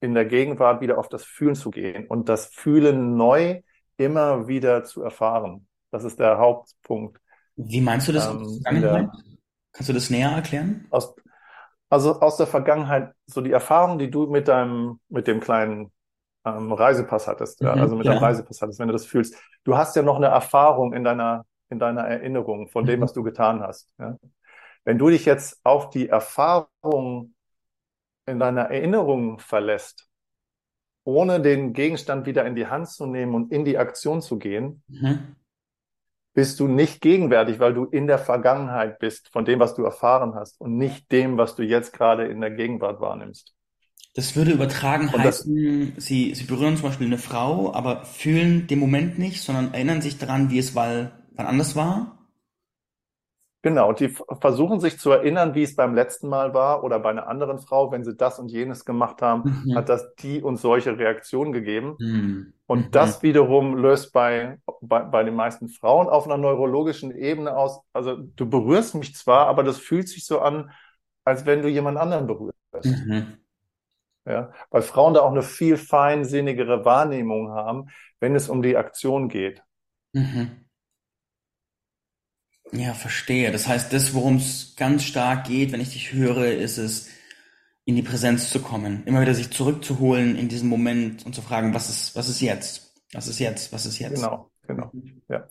in 0.00 0.14
der 0.14 0.26
Gegenwart 0.26 0.80
wieder 0.80 0.98
auf 0.98 1.08
das 1.08 1.24
Fühlen 1.24 1.54
zu 1.54 1.70
gehen 1.70 2.06
und 2.06 2.28
das 2.28 2.46
Fühlen 2.46 3.16
neu 3.16 3.62
immer 3.96 4.46
wieder 4.46 4.84
zu 4.84 5.02
erfahren. 5.02 5.66
Das 5.90 6.04
ist 6.04 6.18
der 6.18 6.38
Hauptpunkt. 6.38 7.18
Wie 7.56 7.80
meinst 7.80 8.08
du 8.08 8.12
das 8.12 8.28
ähm? 8.28 9.10
Kannst 9.78 9.90
du 9.90 9.92
das 9.92 10.10
näher 10.10 10.30
erklären? 10.30 10.88
Aus, 10.90 11.14
also 11.88 12.18
aus 12.18 12.36
der 12.36 12.48
Vergangenheit, 12.48 13.12
so 13.26 13.40
die 13.40 13.52
Erfahrung, 13.52 14.00
die 14.00 14.10
du 14.10 14.26
mit 14.26 14.48
deinem, 14.48 14.98
mit 15.08 15.28
dem 15.28 15.38
kleinen 15.38 15.92
ähm, 16.44 16.72
Reisepass 16.72 17.28
hattest, 17.28 17.60
ja, 17.60 17.76
mhm, 17.76 17.82
also 17.82 17.94
mit 17.94 18.04
ja. 18.04 18.14
deinem 18.14 18.24
Reisepass 18.24 18.60
hattest, 18.60 18.80
wenn 18.80 18.88
du 18.88 18.92
das 18.92 19.06
fühlst. 19.06 19.36
Du 19.62 19.76
hast 19.76 19.94
ja 19.94 20.02
noch 20.02 20.16
eine 20.16 20.26
Erfahrung 20.26 20.92
in 20.94 21.04
deiner, 21.04 21.46
in 21.70 21.78
deiner 21.78 22.00
Erinnerung 22.00 22.66
von 22.66 22.86
dem, 22.86 22.98
mhm. 22.98 23.04
was 23.04 23.12
du 23.12 23.22
getan 23.22 23.62
hast. 23.62 23.94
Ja? 24.00 24.16
Wenn 24.84 24.98
du 24.98 25.10
dich 25.10 25.24
jetzt 25.24 25.60
auf 25.62 25.90
die 25.90 26.08
Erfahrung 26.08 27.34
in 28.26 28.40
deiner 28.40 28.62
Erinnerung 28.62 29.38
verlässt, 29.38 30.08
ohne 31.04 31.40
den 31.40 31.72
Gegenstand 31.72 32.26
wieder 32.26 32.44
in 32.46 32.56
die 32.56 32.66
Hand 32.66 32.88
zu 32.88 33.06
nehmen 33.06 33.36
und 33.36 33.52
in 33.52 33.64
die 33.64 33.78
Aktion 33.78 34.22
zu 34.22 34.40
gehen, 34.40 34.82
mhm. 34.88 35.36
Bist 36.38 36.60
du 36.60 36.68
nicht 36.68 37.00
gegenwärtig, 37.00 37.58
weil 37.58 37.74
du 37.74 37.86
in 37.86 38.06
der 38.06 38.20
Vergangenheit 38.20 39.00
bist, 39.00 39.28
von 39.32 39.44
dem, 39.44 39.58
was 39.58 39.74
du 39.74 39.82
erfahren 39.82 40.36
hast 40.36 40.60
und 40.60 40.76
nicht 40.76 41.10
dem, 41.10 41.36
was 41.36 41.56
du 41.56 41.64
jetzt 41.64 41.92
gerade 41.92 42.26
in 42.26 42.40
der 42.40 42.52
Gegenwart 42.52 43.00
wahrnimmst. 43.00 43.56
Das 44.14 44.36
würde 44.36 44.52
übertragen 44.52 45.08
und 45.12 45.18
heißen, 45.18 45.94
Sie, 45.96 46.36
Sie 46.36 46.44
berühren 46.44 46.76
zum 46.76 46.90
Beispiel 46.90 47.08
eine 47.08 47.18
Frau, 47.18 47.74
aber 47.74 48.04
fühlen 48.04 48.68
den 48.68 48.78
Moment 48.78 49.18
nicht, 49.18 49.42
sondern 49.42 49.74
erinnern 49.74 50.00
sich 50.00 50.16
daran, 50.16 50.48
wie 50.48 50.60
es 50.60 50.76
weil, 50.76 51.10
wann 51.32 51.46
anders 51.46 51.74
war? 51.74 52.17
Genau, 53.62 53.92
die 53.92 54.14
versuchen 54.40 54.78
sich 54.78 55.00
zu 55.00 55.10
erinnern, 55.10 55.56
wie 55.56 55.64
es 55.64 55.74
beim 55.74 55.92
letzten 55.92 56.28
Mal 56.28 56.54
war 56.54 56.84
oder 56.84 57.00
bei 57.00 57.10
einer 57.10 57.26
anderen 57.26 57.58
Frau, 57.58 57.90
wenn 57.90 58.04
sie 58.04 58.14
das 58.14 58.38
und 58.38 58.52
jenes 58.52 58.84
gemacht 58.84 59.20
haben, 59.20 59.64
mhm. 59.66 59.74
hat 59.74 59.88
das 59.88 60.14
die 60.14 60.40
und 60.40 60.58
solche 60.58 60.96
Reaktionen 60.96 61.52
gegeben. 61.52 61.96
Mhm. 61.98 62.52
Und 62.66 62.86
mhm. 62.86 62.90
das 62.92 63.22
wiederum 63.24 63.76
löst 63.76 64.12
bei, 64.12 64.58
bei, 64.80 65.00
bei 65.02 65.24
den 65.24 65.34
meisten 65.34 65.68
Frauen 65.68 66.08
auf 66.08 66.26
einer 66.26 66.36
neurologischen 66.36 67.10
Ebene 67.10 67.56
aus. 67.56 67.80
Also 67.92 68.16
du 68.16 68.48
berührst 68.48 68.94
mich 68.94 69.16
zwar, 69.16 69.48
aber 69.48 69.64
das 69.64 69.78
fühlt 69.78 70.08
sich 70.08 70.24
so 70.24 70.38
an, 70.38 70.70
als 71.24 71.44
wenn 71.44 71.60
du 71.60 71.68
jemand 71.68 71.98
anderen 71.98 72.28
berührst. 72.28 72.54
Mhm. 72.84 73.38
Ja, 74.24 74.52
weil 74.70 74.82
Frauen 74.82 75.14
da 75.14 75.22
auch 75.22 75.32
eine 75.32 75.42
viel 75.42 75.76
feinsinnigere 75.76 76.84
Wahrnehmung 76.84 77.50
haben, 77.50 77.88
wenn 78.20 78.36
es 78.36 78.48
um 78.48 78.62
die 78.62 78.76
Aktion 78.76 79.28
geht. 79.28 79.64
Mhm. 80.12 80.67
Ja, 82.72 82.94
verstehe. 82.94 83.50
Das 83.50 83.66
heißt, 83.66 83.92
das, 83.92 84.14
worum 84.14 84.36
es 84.36 84.74
ganz 84.76 85.04
stark 85.04 85.44
geht, 85.44 85.72
wenn 85.72 85.80
ich 85.80 85.92
dich 85.92 86.12
höre, 86.12 86.46
ist 86.46 86.78
es, 86.78 87.08
in 87.84 87.96
die 87.96 88.02
Präsenz 88.02 88.50
zu 88.50 88.60
kommen, 88.60 89.02
immer 89.06 89.22
wieder 89.22 89.32
sich 89.32 89.50
zurückzuholen 89.50 90.36
in 90.36 90.48
diesem 90.50 90.68
Moment 90.68 91.24
und 91.24 91.34
zu 91.34 91.40
fragen, 91.40 91.72
was 91.72 91.88
ist, 91.88 92.14
was 92.14 92.28
ist 92.28 92.42
jetzt? 92.42 92.94
Was 93.14 93.28
ist 93.28 93.38
jetzt? 93.38 93.72
Was 93.72 93.86
ist 93.86 93.98
jetzt? 93.98 94.16
Genau, 94.16 94.50
genau. 94.66 94.92
Ja. 95.30 95.48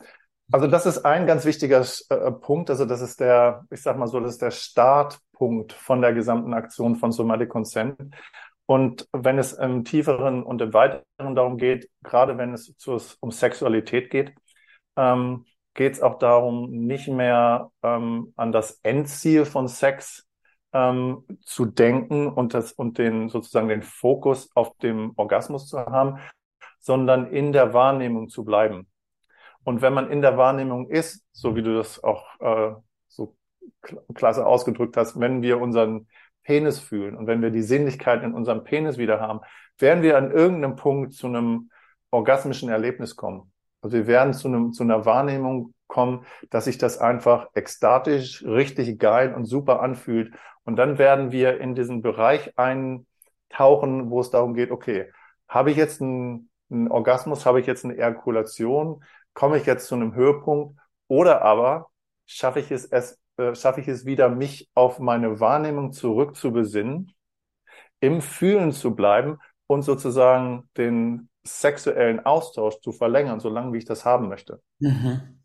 Also 0.51 0.67
das 0.67 0.86
ist 0.86 1.03
ein 1.03 1.25
ganz 1.25 1.45
wichtiger 1.45 1.83
äh, 2.09 2.31
Punkt. 2.31 2.69
Also 2.69 2.86
das 2.86 3.01
ist 3.01 3.19
der, 3.19 3.65
ich 3.71 3.81
sag 3.81 3.97
mal 3.97 4.05
so, 4.05 4.19
das 4.19 4.33
ist 4.33 4.41
der 4.43 4.51
Startpunkt 4.51 5.74
von 5.74 6.01
der 6.01 6.13
gesamten 6.13 6.53
Aktion 6.53 6.95
von 6.95 7.12
Somatic 7.12 7.50
Consent. 7.50 7.95
Und 8.67 9.07
wenn 9.12 9.39
es 9.39 9.53
im 9.53 9.83
tieferen 9.83 10.43
und 10.43 10.62
im 10.62 10.74
weiteren 10.74 11.36
darum 11.36 11.57
geht, 11.57 11.89
gerade 12.03 12.38
wenn 12.38 12.53
es 12.53 12.71
zu, 12.77 13.01
um 13.19 13.31
Sexualität 13.31 14.12
geht, 14.12 14.36
ähm, 14.95 15.45
geht 15.77 15.93
es 15.93 16.01
auch 16.01 16.17
darum, 16.17 16.71
nicht 16.71 17.08
mehr 17.08 17.71
ähm, 17.84 18.34
an 18.36 18.51
das 18.51 18.80
Endziel 18.84 19.45
von 19.45 19.67
Sex 19.67 20.28
ähm, 20.73 21.23
zu 21.45 21.65
denken 21.65 22.28
und 22.28 22.54
das 22.54 22.73
und 22.73 22.97
den 22.97 23.30
sozusagen 23.30 23.69
den 23.69 23.84
Fokus 23.84 24.49
auf 24.56 24.75
dem 24.80 25.13
Orgasmus 25.15 25.67
zu 25.67 25.80
haben, 25.80 26.17
sondern 26.80 27.28
in 27.32 27.54
der 27.54 27.73
Wahrnehmung 27.73 28.28
zu 28.28 28.43
bleiben. 28.43 28.88
Und 29.63 29.82
wenn 29.82 29.93
man 29.93 30.10
in 30.10 30.21
der 30.21 30.36
Wahrnehmung 30.36 30.89
ist, 30.89 31.23
so 31.32 31.56
wie 31.56 31.62
du 31.62 31.75
das 31.75 32.04
auch 32.04 32.25
äh, 32.39 32.73
so 33.08 33.36
klasse 34.15 34.47
ausgedrückt 34.47 34.97
hast, 34.97 35.19
wenn 35.19 35.43
wir 35.43 35.62
unseren 35.62 36.08
Penis 36.43 36.80
fühlen 36.80 37.15
und 37.15 37.28
wenn 37.28 37.41
wir 37.41 37.51
die 37.51 37.62
Sinnlichkeit 37.62 38.23
in 38.23 38.34
unserem 38.34 38.63
Penis 38.63 38.97
wieder 38.97 39.19
haben, 39.19 39.41
werden 39.78 40.01
wir 40.01 40.17
an 40.17 40.32
irgendeinem 40.32 40.75
Punkt 40.75 41.13
zu 41.13 41.28
einem 41.28 41.69
orgasmischen 42.10 42.69
Erlebnis 42.69 43.15
kommen. 43.15 43.51
Also 43.82 43.97
wir 43.97 44.08
werden 44.08 44.34
zu, 44.34 44.47
einem, 44.47 44.73
zu 44.73 44.84
einer 44.84 45.06
Wahrnehmung 45.06 45.73
kommen, 45.88 46.26
dass 46.50 46.65
sich 46.65 46.78
das 46.78 46.97
einfach 46.97 47.47
ekstatisch, 47.54 48.43
richtig 48.45 49.00
geil 49.00 49.34
und 49.34 49.45
super 49.45 49.82
anfühlt. 49.82 50.34
Und 50.63 50.76
dann 50.76 50.97
werden 50.97 51.32
wir 51.32 51.60
in 51.60 51.76
diesen 51.76 52.02
Bereich 52.02 52.58
eintauchen, 52.58 54.10
wo 54.10 54.19
es 54.19 54.30
darum 54.30 54.54
geht, 54.54 54.71
okay, 54.71 55.12
habe 55.47 55.71
ich 55.71 55.78
jetzt 55.78 56.02
einen, 56.02 56.50
einen 56.69 56.91
Orgasmus, 56.91 57.45
habe 57.45 57.60
ich 57.60 57.67
jetzt 57.67 57.86
eine 57.86 57.95
Ejakulation, 57.95 59.04
komme 59.34 59.58
ich 59.58 59.65
jetzt 59.65 59.88
zu 59.88 59.95
einem 59.95 60.13
Höhepunkt 60.13 60.78
oder 61.08 61.41
aber 61.41 61.88
schaffe 62.26 62.60
ich 62.60 62.71
es, 62.71 62.86
es 62.86 63.19
äh, 63.38 63.56
schaffe 63.56 63.82
ich 63.82 63.88
es 63.88 64.06
wieder, 64.06 64.30
mich 64.30 64.69
auf 64.73 65.00
meine 65.00 65.39
Wahrnehmung 65.39 65.93
zurückzubesinnen, 65.93 67.13
im 68.00 68.21
Fühlen 68.21 68.71
zu 68.71 68.95
bleiben 68.95 69.38
und 69.67 69.84
sozusagen 69.84 70.69
den 70.76 71.30
sexuellen 71.43 72.26
Austausch 72.26 72.80
zu 72.82 72.91
verlängern, 72.91 73.39
solange 73.39 73.73
wie 73.73 73.78
ich 73.78 73.86
das 73.86 74.06
haben 74.06 74.28
möchte. 74.28 74.62
Mhm. 74.80 75.37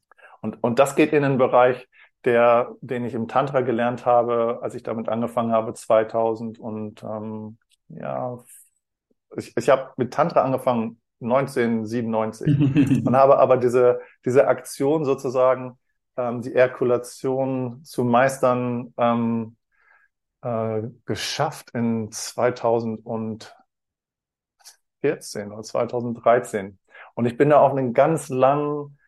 Und, 0.42 0.62
und 0.62 0.78
das 0.78 0.94
geht 0.96 1.12
in 1.14 1.22
den 1.22 1.38
Bereich, 1.38 1.88
der, 2.24 2.76
den 2.82 3.04
ich 3.06 3.14
im 3.14 3.28
Tantra 3.28 3.62
gelernt 3.62 4.04
habe, 4.04 4.60
als 4.62 4.74
ich 4.74 4.82
damit 4.82 5.08
angefangen 5.08 5.52
habe, 5.52 5.72
2000 5.72 6.58
und 6.58 7.02
ähm, 7.02 7.58
ja, 7.88 8.38
ich, 9.36 9.56
ich 9.56 9.68
habe 9.70 9.92
mit 9.96 10.12
Tantra 10.12 10.42
angefangen 10.42 11.00
1997 11.20 13.02
und 13.06 13.16
habe 13.16 13.38
aber 13.38 13.56
diese, 13.56 14.00
diese 14.24 14.46
Aktion 14.46 15.04
sozusagen, 15.04 15.78
ähm, 16.16 16.42
die 16.42 16.54
Erkulation 16.54 17.82
zu 17.84 18.04
meistern, 18.04 18.92
ähm, 18.98 19.56
äh, 20.42 20.82
geschafft 21.06 21.70
in 21.72 22.10
2000 22.12 23.06
und 23.06 23.56
2014 25.02 25.52
oder 25.52 25.62
2013. 25.62 26.78
Und 27.14 27.26
ich 27.26 27.36
bin 27.36 27.50
da 27.50 27.60
auf 27.60 27.72
einen 27.72 27.92
ganz 27.92 28.28
langen, 28.28 28.98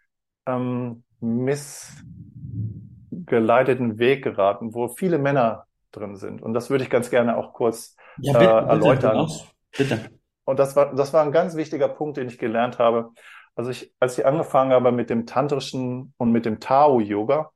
ähm, 0.46 1.04
missgeleiteten 1.24 3.98
Weg 3.98 4.24
geraten, 4.24 4.74
wo 4.74 4.88
viele 4.88 5.18
Männer 5.18 5.66
drin 5.92 6.16
sind. 6.16 6.42
Und 6.42 6.54
das 6.54 6.70
würde 6.70 6.84
ich 6.84 6.90
ganz 6.90 7.10
gerne 7.10 7.36
auch 7.36 7.52
kurz 7.52 7.96
ja, 8.18 8.38
bitte, 8.38 8.50
äh, 8.50 8.68
erläutern. 8.68 9.28
Bitte, 9.76 9.96
bitte. 9.96 10.10
Und 10.44 10.58
das 10.58 10.76
war, 10.76 10.94
das 10.94 11.12
war 11.12 11.24
ein 11.24 11.32
ganz 11.32 11.56
wichtiger 11.56 11.88
Punkt, 11.88 12.16
den 12.16 12.28
ich 12.28 12.38
gelernt 12.38 12.78
habe. 12.78 13.10
Also 13.54 13.70
ich, 13.70 13.92
als 14.00 14.18
ich 14.18 14.26
angefangen 14.26 14.72
habe 14.72 14.92
mit 14.92 15.10
dem 15.10 15.26
tantrischen 15.26 16.12
und 16.16 16.32
mit 16.32 16.44
dem 16.44 16.60
Tao-Yoga, 16.60 17.50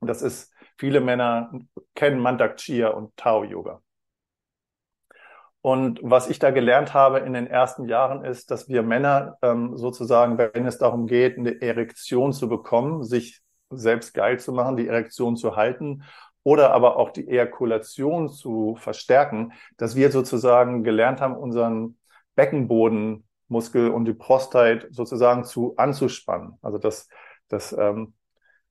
das 0.00 0.22
ist, 0.22 0.52
viele 0.76 1.00
Männer 1.00 1.52
kennen 1.94 2.20
Mandak 2.20 2.56
Chia 2.56 2.88
und 2.88 3.16
Tao-Yoga. 3.16 3.82
Und 5.60 5.98
was 6.02 6.30
ich 6.30 6.38
da 6.38 6.50
gelernt 6.50 6.94
habe 6.94 7.18
in 7.18 7.32
den 7.32 7.46
ersten 7.46 7.88
Jahren 7.88 8.24
ist, 8.24 8.50
dass 8.50 8.68
wir 8.68 8.82
Männer 8.82 9.38
ähm, 9.42 9.76
sozusagen, 9.76 10.38
wenn 10.38 10.66
es 10.66 10.78
darum 10.78 11.06
geht, 11.06 11.36
eine 11.36 11.60
Erektion 11.60 12.32
zu 12.32 12.48
bekommen, 12.48 13.02
sich 13.02 13.42
selbst 13.70 14.14
geil 14.14 14.38
zu 14.38 14.52
machen, 14.52 14.76
die 14.76 14.86
Erektion 14.86 15.36
zu 15.36 15.56
halten 15.56 16.04
oder 16.42 16.72
aber 16.72 16.96
auch 16.96 17.10
die 17.10 17.28
Ejakulation 17.28 18.28
zu 18.28 18.76
verstärken, 18.76 19.52
dass 19.76 19.96
wir 19.96 20.10
sozusagen 20.10 20.84
gelernt 20.84 21.20
haben, 21.20 21.36
unseren 21.36 21.98
Beckenbodenmuskel 22.36 23.90
und 23.90 24.04
die 24.04 24.14
Prostate 24.14 24.88
sozusagen 24.90 25.44
zu 25.44 25.74
anzuspannen. 25.76 26.54
Also 26.62 26.78
das, 26.78 27.08
das 27.48 27.72
ähm, 27.72 28.14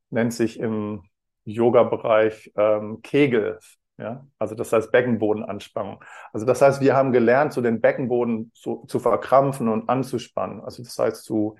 nennt 0.09 0.33
sich 0.33 0.59
im 0.59 1.03
Yoga-Bereich 1.43 2.51
ähm, 2.55 3.01
Kegel 3.03 3.59
ja, 3.97 4.25
also 4.37 4.55
das 4.55 4.71
heißt 4.71 4.91
Beckenbodenanspannung. 4.91 6.03
Also 6.31 6.45
das 6.45 6.61
heißt, 6.61 6.81
wir 6.81 6.95
haben 6.95 7.11
gelernt, 7.11 7.53
so 7.53 7.61
den 7.61 7.81
Beckenboden 7.81 8.51
zu, 8.53 8.85
zu 8.87 8.99
verkrampfen 8.99 9.67
und 9.67 9.89
anzuspannen. 9.89 10.61
Also 10.61 10.83
das 10.83 10.97
heißt, 10.97 11.23
zu, 11.23 11.57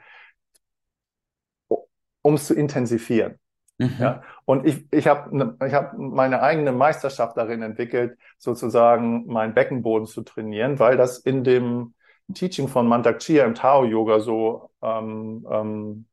um 2.21 2.35
es 2.35 2.45
zu 2.45 2.53
intensivieren. 2.53 3.39
Mhm. 3.79 3.95
Ja, 3.99 4.23
und 4.45 4.65
ich, 4.65 4.91
ich 4.91 5.07
habe 5.07 5.35
ne, 5.35 5.55
ich 5.65 5.73
hab 5.73 5.97
meine 5.97 6.41
eigene 6.41 6.71
Meisterschaft 6.71 7.37
darin 7.37 7.61
entwickelt, 7.61 8.17
sozusagen 8.37 9.27
meinen 9.27 9.53
Beckenboden 9.53 10.07
zu 10.07 10.23
trainieren, 10.23 10.79
weil 10.79 10.97
das 10.97 11.19
in 11.19 11.43
dem 11.43 11.93
Teaching 12.33 12.67
von 12.67 12.87
Mantak 12.87 13.19
Chia 13.19 13.45
im 13.45 13.53
Tao 13.55 13.85
Yoga 13.85 14.19
so 14.19 14.71
ähm, 14.81 15.47
ähm, 15.49 16.07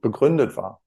begründet 0.00 0.56
war. 0.56 0.80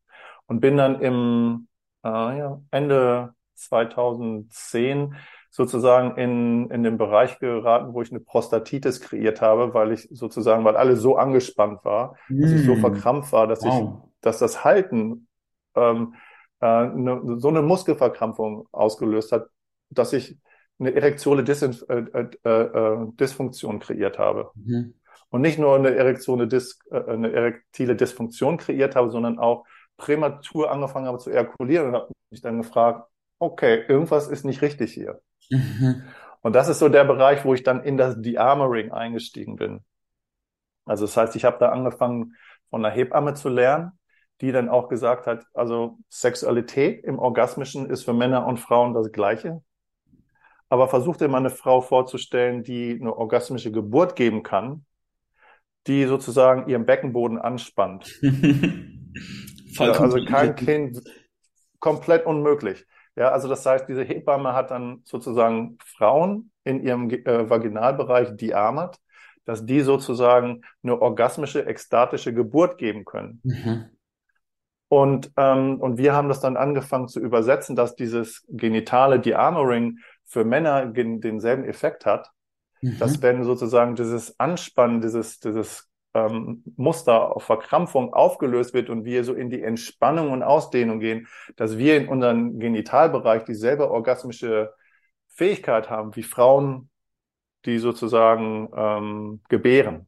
Und 0.48 0.60
bin 0.60 0.78
dann 0.78 1.02
im 1.02 1.68
äh, 2.04 2.10
ja, 2.10 2.62
Ende 2.72 3.34
2010 3.58 5.16
sozusagen 5.50 6.18
in, 6.18 6.70
in 6.70 6.84
den 6.84 6.98
Bereich 6.98 7.40
geraten, 7.40 7.94
wo 7.94 8.02
ich 8.02 8.12
eine 8.12 8.20
Prostatitis 8.20 9.02
kreiert 9.02 9.42
habe, 9.42 9.74
weil 9.74 9.92
ich 9.92 10.08
sozusagen, 10.12 10.64
weil 10.66 10.78
alles 10.78 11.02
so 11.02 11.18
angespannt 11.18 11.84
war, 11.84 12.16
mm. 12.30 12.42
dass 12.42 12.52
ich 12.52 12.66
so 12.66 12.74
hm. 12.74 12.82
verkrampft 12.82 13.32
war, 13.32 13.48
dass 13.48 13.64
wow. 13.64 14.04
ich, 14.04 14.12
dass 14.22 14.40
das 14.40 14.64
Halten 14.64 15.28
ähm, 15.76 16.14
äh, 16.60 16.66
eine, 16.66 17.40
so 17.40 17.48
eine 17.48 17.62
Muskelverkrampfung 17.62 18.68
ausgelöst 18.72 19.32
hat, 19.32 19.48
dass 19.90 20.14
ich 20.14 20.38
eine 20.80 20.94
erektiole 20.94 21.44
Dis 21.44 21.62
äh, 21.64 22.04
äh, 22.44 22.50
äh, 22.50 23.08
Dysfunktion 23.20 23.80
kreiert 23.80 24.20
habe. 24.20 24.52
Mhm. 24.56 24.94
Und 25.30 25.42
nicht 25.42 25.60
nur 25.60 25.76
eine 25.76 25.94
erektione 25.96 26.48
Dis 26.48 26.80
äh, 26.92 27.02
eine 27.02 27.32
erektile 27.32 27.96
Dysfunktion 27.96 28.58
kreiert 28.58 28.96
habe, 28.96 29.10
sondern 29.10 29.40
auch 29.40 29.66
prämatur 29.98 30.72
angefangen 30.72 31.08
habe 31.08 31.18
zu 31.18 31.32
ejakulieren 31.32 31.88
und 31.88 31.96
habe 31.96 32.12
mich 32.30 32.42
dann 32.42 32.62
gefragt, 32.62 33.10
okay, 33.40 33.84
irgendwas 33.88 34.28
ist 34.28 34.46
nicht 34.46 34.62
richtig 34.62 34.94
hier. 34.94 35.22
Mhm. 35.50 36.04
Und 36.42 36.54
das 36.54 36.70
ist 36.70 36.80
so 36.80 36.90
der 36.90 37.04
Bereich, 37.04 37.44
wo 37.46 37.54
ich 37.54 37.64
dann 37.64 37.84
in 37.84 37.98
das 37.98 38.22
De-Armoring 38.22 38.92
eingestiegen 38.92 39.56
bin. 39.56 39.82
Also 40.86 41.06
das 41.06 41.18
heißt, 41.18 41.36
ich 41.36 41.46
habe 41.46 41.58
da 41.60 41.70
angefangen, 41.70 42.36
von 42.70 42.86
einer 42.86 42.94
Hebamme 42.94 43.34
zu 43.34 43.50
lernen, 43.50 43.92
die 44.42 44.52
dann 44.52 44.70
auch 44.70 44.88
gesagt 44.88 45.26
hat, 45.26 45.46
also 45.54 45.98
Sexualität 46.10 47.04
im 47.04 47.18
Orgasmischen 47.20 47.90
ist 47.90 48.04
für 48.04 48.14
Männer 48.14 48.46
und 48.46 48.60
Frauen 48.60 48.94
das 48.94 49.12
Gleiche. 49.12 49.62
Aber 50.70 50.88
versuch 50.90 51.18
dir 51.18 51.28
mal 51.28 51.38
eine 51.38 51.50
Frau 51.50 51.82
vorzustellen, 51.82 52.64
die 52.64 52.98
eine 53.00 53.16
orgasmische 53.16 53.72
Geburt 53.72 54.16
geben 54.16 54.44
kann, 54.44 54.86
die 55.88 56.06
sozusagen 56.06 56.70
ihren 56.70 56.86
Beckenboden 56.86 57.40
anspannt. 57.40 58.20
also 59.80 60.26
kein 60.26 60.56
Kind, 60.56 61.02
komplett 61.80 62.26
unmöglich. 62.26 62.86
Ja, 63.18 63.32
also 63.32 63.48
das 63.48 63.66
heißt, 63.66 63.90
diese 63.90 64.04
Hebamme 64.04 64.54
hat 64.54 64.70
dann 64.70 65.02
sozusagen 65.04 65.80
Frauen 65.84 66.52
in 66.64 66.84
ihrem 66.84 67.10
äh, 67.10 67.50
Vaginalbereich 67.50 68.36
diarmat, 68.36 69.00
dass 69.44 69.66
die 69.66 69.82
sozusagen 69.82 70.62
eine 70.84 71.02
orgasmische, 71.02 71.66
ekstatische 71.66 72.32
Geburt 72.32 72.78
geben 72.78 73.06
können. 73.06 73.42
Mhm. 73.44 73.86
Und, 74.90 75.32
ähm, 75.36 75.82
und 75.82 75.98
wir 75.98 76.14
haben 76.14 76.30
das 76.30 76.42
dann 76.42 76.58
angefangen 76.58 77.08
zu 77.08 77.20
übersetzen, 77.20 77.76
dass 77.76 77.96
dieses 77.96 78.46
genitale 78.50 79.20
Dearmoring 79.20 79.98
für 80.24 80.46
Männer 80.46 80.86
denselben 80.86 81.66
Effekt 81.66 82.06
hat, 82.06 82.30
mhm. 82.82 83.00
dass 83.00 83.22
wenn 83.24 83.44
sozusagen 83.44 83.96
dieses 83.96 84.40
Anspannen, 84.40 85.02
dieses, 85.02 85.40
dieses 85.40 85.87
ähm, 86.18 86.64
Muster 86.76 87.36
auf 87.36 87.44
Verkrampfung 87.44 88.14
aufgelöst 88.14 88.74
wird 88.74 88.90
und 88.90 89.06
wir 89.06 89.24
so 89.24 89.34
in 89.34 89.50
die 89.50 89.62
Entspannung 89.62 90.32
und 90.32 90.44
Ausdehnung 90.44 91.00
gehen, 91.00 91.28
dass 91.56 91.78
wir 91.78 91.98
in 91.98 92.08
unserem 92.08 92.60
Genitalbereich 92.60 93.44
dieselbe 93.44 93.92
orgasmische 93.92 94.74
Fähigkeit 95.28 95.90
haben 95.90 96.16
wie 96.16 96.24
Frauen, 96.24 96.90
die 97.66 97.78
sozusagen 97.78 98.70
ähm, 98.76 99.42
gebären. 99.50 100.08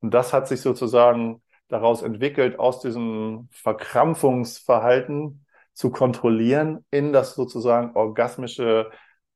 Und 0.00 0.12
das 0.12 0.32
hat 0.32 0.48
sich 0.48 0.60
sozusagen 0.60 1.42
daraus 1.68 2.02
entwickelt, 2.02 2.58
aus 2.58 2.80
diesem 2.80 3.48
Verkrampfungsverhalten 3.52 5.46
zu 5.72 5.90
kontrollieren 5.90 6.84
in 6.90 7.12
das 7.12 7.34
sozusagen 7.34 7.96
orgasmische 7.96 8.90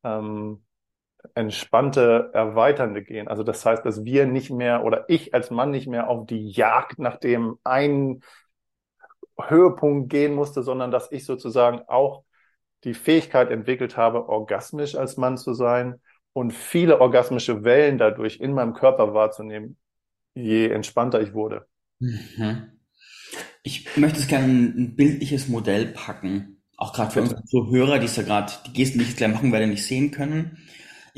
ähm, 0.05 0.65
entspannte, 1.35 2.31
erweiternde 2.33 3.03
gehen. 3.03 3.29
Also 3.29 3.43
das 3.43 3.65
heißt, 3.65 3.85
dass 3.85 4.05
wir 4.05 4.27
nicht 4.27 4.51
mehr 4.51 4.85
oder 4.85 5.05
ich 5.09 5.35
als 5.35 5.51
Mann 5.51 5.71
nicht 5.71 5.87
mehr 5.87 6.09
auf 6.09 6.27
die 6.27 6.51
Jagd 6.51 6.99
nach 6.99 7.17
dem 7.17 7.59
einen 7.65 8.23
Höhepunkt 9.41 10.11
gehen 10.11 10.35
musste, 10.35 10.63
sondern 10.63 10.91
dass 10.91 11.13
ich 11.13 11.25
sozusagen 11.25 11.81
auch 11.87 12.25
die 12.85 12.95
Fähigkeit 12.95 13.51
entwickelt 13.51 13.97
habe, 13.97 14.29
orgasmisch 14.29 14.95
als 14.95 15.17
Mann 15.17 15.37
zu 15.37 15.55
sein 15.55 16.01
und 16.33 16.53
viele 16.53 17.01
orgasmische 17.01 17.65
Wellen 17.65 17.99
dadurch 17.99 18.41
in 18.41 18.53
meinem 18.53 18.75
Körper 18.75 19.15
wahrzunehmen, 19.15 19.77
je 20.35 20.69
entspannter 20.69 21.21
ich 21.21 21.35
wurde. 21.35 21.67
Mhm. 21.99 22.79
Ich 23.63 23.97
möchte 23.97 24.21
es 24.21 24.29
gerne 24.29 24.47
ein 24.47 24.97
bildliches 24.97 25.49
Modell 25.49 25.87
packen, 25.87 26.63
auch 26.77 26.93
gerade 26.93 27.11
für 27.11 27.23
unsere 27.23 27.45
Zuhörer, 27.45 27.99
die 27.99 28.07
es 28.07 28.17
ja 28.17 28.23
gerade, 28.23 28.53
die 28.67 28.73
Gesten, 28.73 28.99
die 28.99 29.03
ich 29.03 29.11
jetzt 29.11 29.19
gleich 29.19 29.33
machen 29.33 29.53
werde, 29.53 29.67
nicht 29.67 29.85
sehen 29.85 30.13
können. 30.13 30.59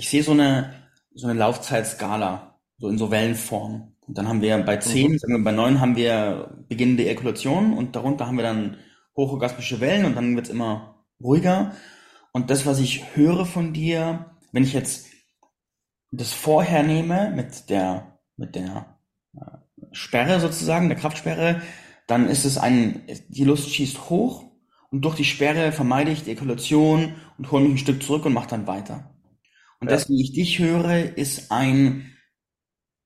Ich 0.01 0.09
sehe 0.09 0.23
so 0.23 0.33
eine, 0.33 0.73
so 1.15 1.29
eine 1.29 1.39
Laufzeitskala, 1.39 2.59
so 2.79 2.89
in 2.89 2.97
so 2.97 3.11
Wellenform. 3.11 3.93
Und 4.07 4.17
dann 4.17 4.29
haben 4.29 4.41
wir 4.41 4.57
bei 4.57 4.79
zehn, 4.79 5.13
mhm. 5.13 5.19
sagen 5.19 5.35
wir 5.35 5.45
bei 5.45 5.53
neun 5.53 5.79
haben 5.79 5.95
wir 5.95 6.57
beginnende 6.71 7.05
Ejakulation 7.05 7.77
und 7.77 7.95
darunter 7.95 8.27
haben 8.27 8.39
wir 8.39 8.43
dann 8.43 8.79
hochorgasmische 9.15 9.79
Wellen 9.81 10.07
und 10.07 10.17
dann 10.17 10.35
wird 10.37 10.47
es 10.47 10.53
immer 10.53 11.05
ruhiger. 11.23 11.75
Und 12.33 12.49
das, 12.49 12.65
was 12.65 12.79
ich 12.79 13.15
höre 13.15 13.45
von 13.45 13.75
dir, 13.75 14.31
wenn 14.53 14.65
ich 14.65 14.73
jetzt 14.73 15.09
das 16.13 16.33
vorher 16.33 16.83
nehme 16.83 17.31
mit 17.37 17.69
der, 17.69 18.19
mit 18.39 18.55
der 18.55 18.97
äh, 19.37 19.59
Sperre 19.93 20.41
sozusagen, 20.41 20.89
der 20.89 20.97
Kraftsperre, 20.97 21.61
dann 22.07 22.27
ist 22.31 22.47
es 22.47 22.57
ein, 22.57 23.03
die 23.29 23.45
Lust 23.45 23.69
schießt 23.69 24.09
hoch 24.09 24.51
und 24.91 25.05
durch 25.05 25.17
die 25.17 25.27
Sperre 25.27 25.73
vermeide 25.73 26.11
ich 26.11 26.25
die 26.25 26.31
Ejakulation 26.31 27.17
und 27.37 27.51
hole 27.51 27.65
mich 27.65 27.73
ein 27.73 27.79
Stück 27.79 28.03
zurück 28.03 28.25
und 28.25 28.33
mache 28.33 28.49
dann 28.49 28.67
weiter. 28.67 29.10
Und 29.81 29.89
ja. 29.89 29.95
das, 29.95 30.09
wie 30.09 30.23
ich 30.23 30.33
dich 30.33 30.59
höre, 30.59 31.17
ist 31.17 31.51
ein, 31.51 32.17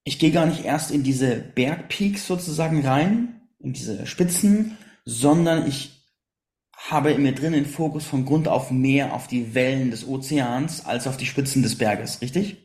ich 0.04 0.18
gehe 0.18 0.32
gar 0.32 0.46
nicht 0.46 0.64
erst 0.64 0.90
in 0.90 1.02
diese 1.02 1.36
Bergpeaks 1.36 2.26
sozusagen 2.26 2.84
rein, 2.86 3.48
in 3.58 3.72
diese 3.72 4.06
Spitzen, 4.06 4.76
sondern 5.04 5.66
ich 5.66 5.94
habe 6.76 7.12
in 7.12 7.22
mir 7.22 7.34
drin 7.34 7.52
den 7.52 7.66
Fokus 7.66 8.04
von 8.04 8.24
Grund 8.26 8.48
auf 8.48 8.70
mehr 8.70 9.14
auf 9.14 9.26
die 9.26 9.54
Wellen 9.54 9.90
des 9.90 10.06
Ozeans 10.06 10.84
als 10.84 11.06
auf 11.06 11.16
die 11.16 11.26
Spitzen 11.26 11.62
des 11.62 11.78
Berges, 11.78 12.20
richtig? 12.20 12.64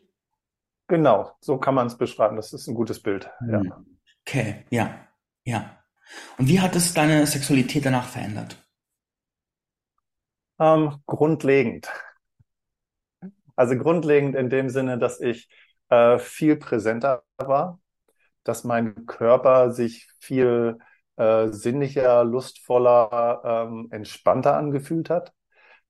Genau, 0.88 1.32
so 1.39 1.58
kann 1.58 1.76
man 1.76 1.88
es 1.88 1.98
beschreiben. 1.98 2.36
Das 2.36 2.52
ist 2.52 2.67
ein 2.67 2.74
gutes 2.74 3.02
Bild. 3.02 3.30
Ja. 3.48 3.60
Hm. 3.60 4.00
Okay, 4.28 4.65
ja, 4.69 5.08
ja. 5.43 5.78
Und 6.38 6.48
wie 6.48 6.60
hat 6.60 6.76
es 6.76 6.93
deine 6.93 7.26
Sexualität 7.26 7.86
danach 7.86 8.08
verändert? 8.08 8.58
Ähm, 10.60 11.02
grundlegend. 11.06 11.88
Also 13.60 13.78
grundlegend 13.78 14.36
in 14.38 14.50
dem 14.50 14.69
Sinne, 14.69 14.98
dass 14.98 15.19
ich 15.19 15.50
äh, 15.89 16.17
viel 16.17 16.56
präsenter 16.56 17.24
war, 17.38 17.82
dass 18.45 18.63
mein 18.63 19.06
Körper 19.06 19.72
sich 19.74 20.08
viel 20.22 20.78
äh, 21.17 21.50
sinnlicher, 21.50 22.24
lustvoller, 22.24 23.41
ähm, 23.67 23.89
entspannter 23.91 24.56
angefühlt 24.56 25.10
hat, 25.10 25.34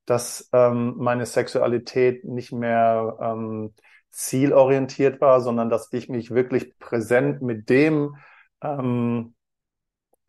dass 0.08 0.50
ähm, 0.52 0.96
meine 0.98 1.28
Sexualität 1.28 2.26
nicht 2.26 2.52
mehr 2.52 3.18
ähm, 3.22 3.76
zielorientiert 4.10 5.22
war, 5.22 5.40
sondern 5.40 5.70
dass 5.70 5.94
ich 5.94 6.10
mich 6.10 6.32
wirklich 6.32 6.76
präsent 6.80 7.44
mit 7.44 7.70
dem 7.70 8.16
ähm, 8.64 9.36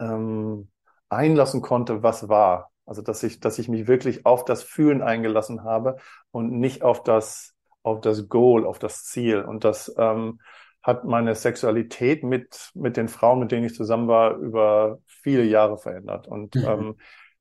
ähm, 0.01 0.71
einlassen 1.09 1.63
konnte, 1.63 2.03
was 2.03 2.29
war. 2.29 2.70
Also 2.91 3.03
dass 3.03 3.23
ich, 3.23 3.39
dass 3.39 3.61
ich 3.61 3.69
mich 3.69 3.87
wirklich 3.87 4.27
auf 4.27 4.45
das 4.45 4.65
Fühlen 4.65 5.01
eingelassen 5.01 5.63
habe 5.63 5.99
und 6.33 6.51
nicht 6.51 6.83
auf 6.83 7.05
das, 7.05 7.55
auf 7.85 8.01
das 8.01 8.29
Goal, 8.29 8.67
auf 8.67 8.81
das 8.81 9.05
Ziel. 9.05 9.43
Und 9.43 9.63
das 9.63 9.95
ähm, 9.97 10.41
hat 10.83 11.05
meine 11.05 11.37
Sexualität 11.37 12.25
mit, 12.25 12.73
mit 12.75 12.97
den 12.97 13.07
Frauen, 13.07 13.39
mit 13.39 13.53
denen 13.53 13.65
ich 13.65 13.77
zusammen 13.77 14.09
war, 14.09 14.35
über 14.39 14.99
viele 15.07 15.45
Jahre 15.45 15.79
verändert. 15.79 16.27
Und 16.27 16.57
mhm. 16.57 16.65
ähm, 16.67 16.97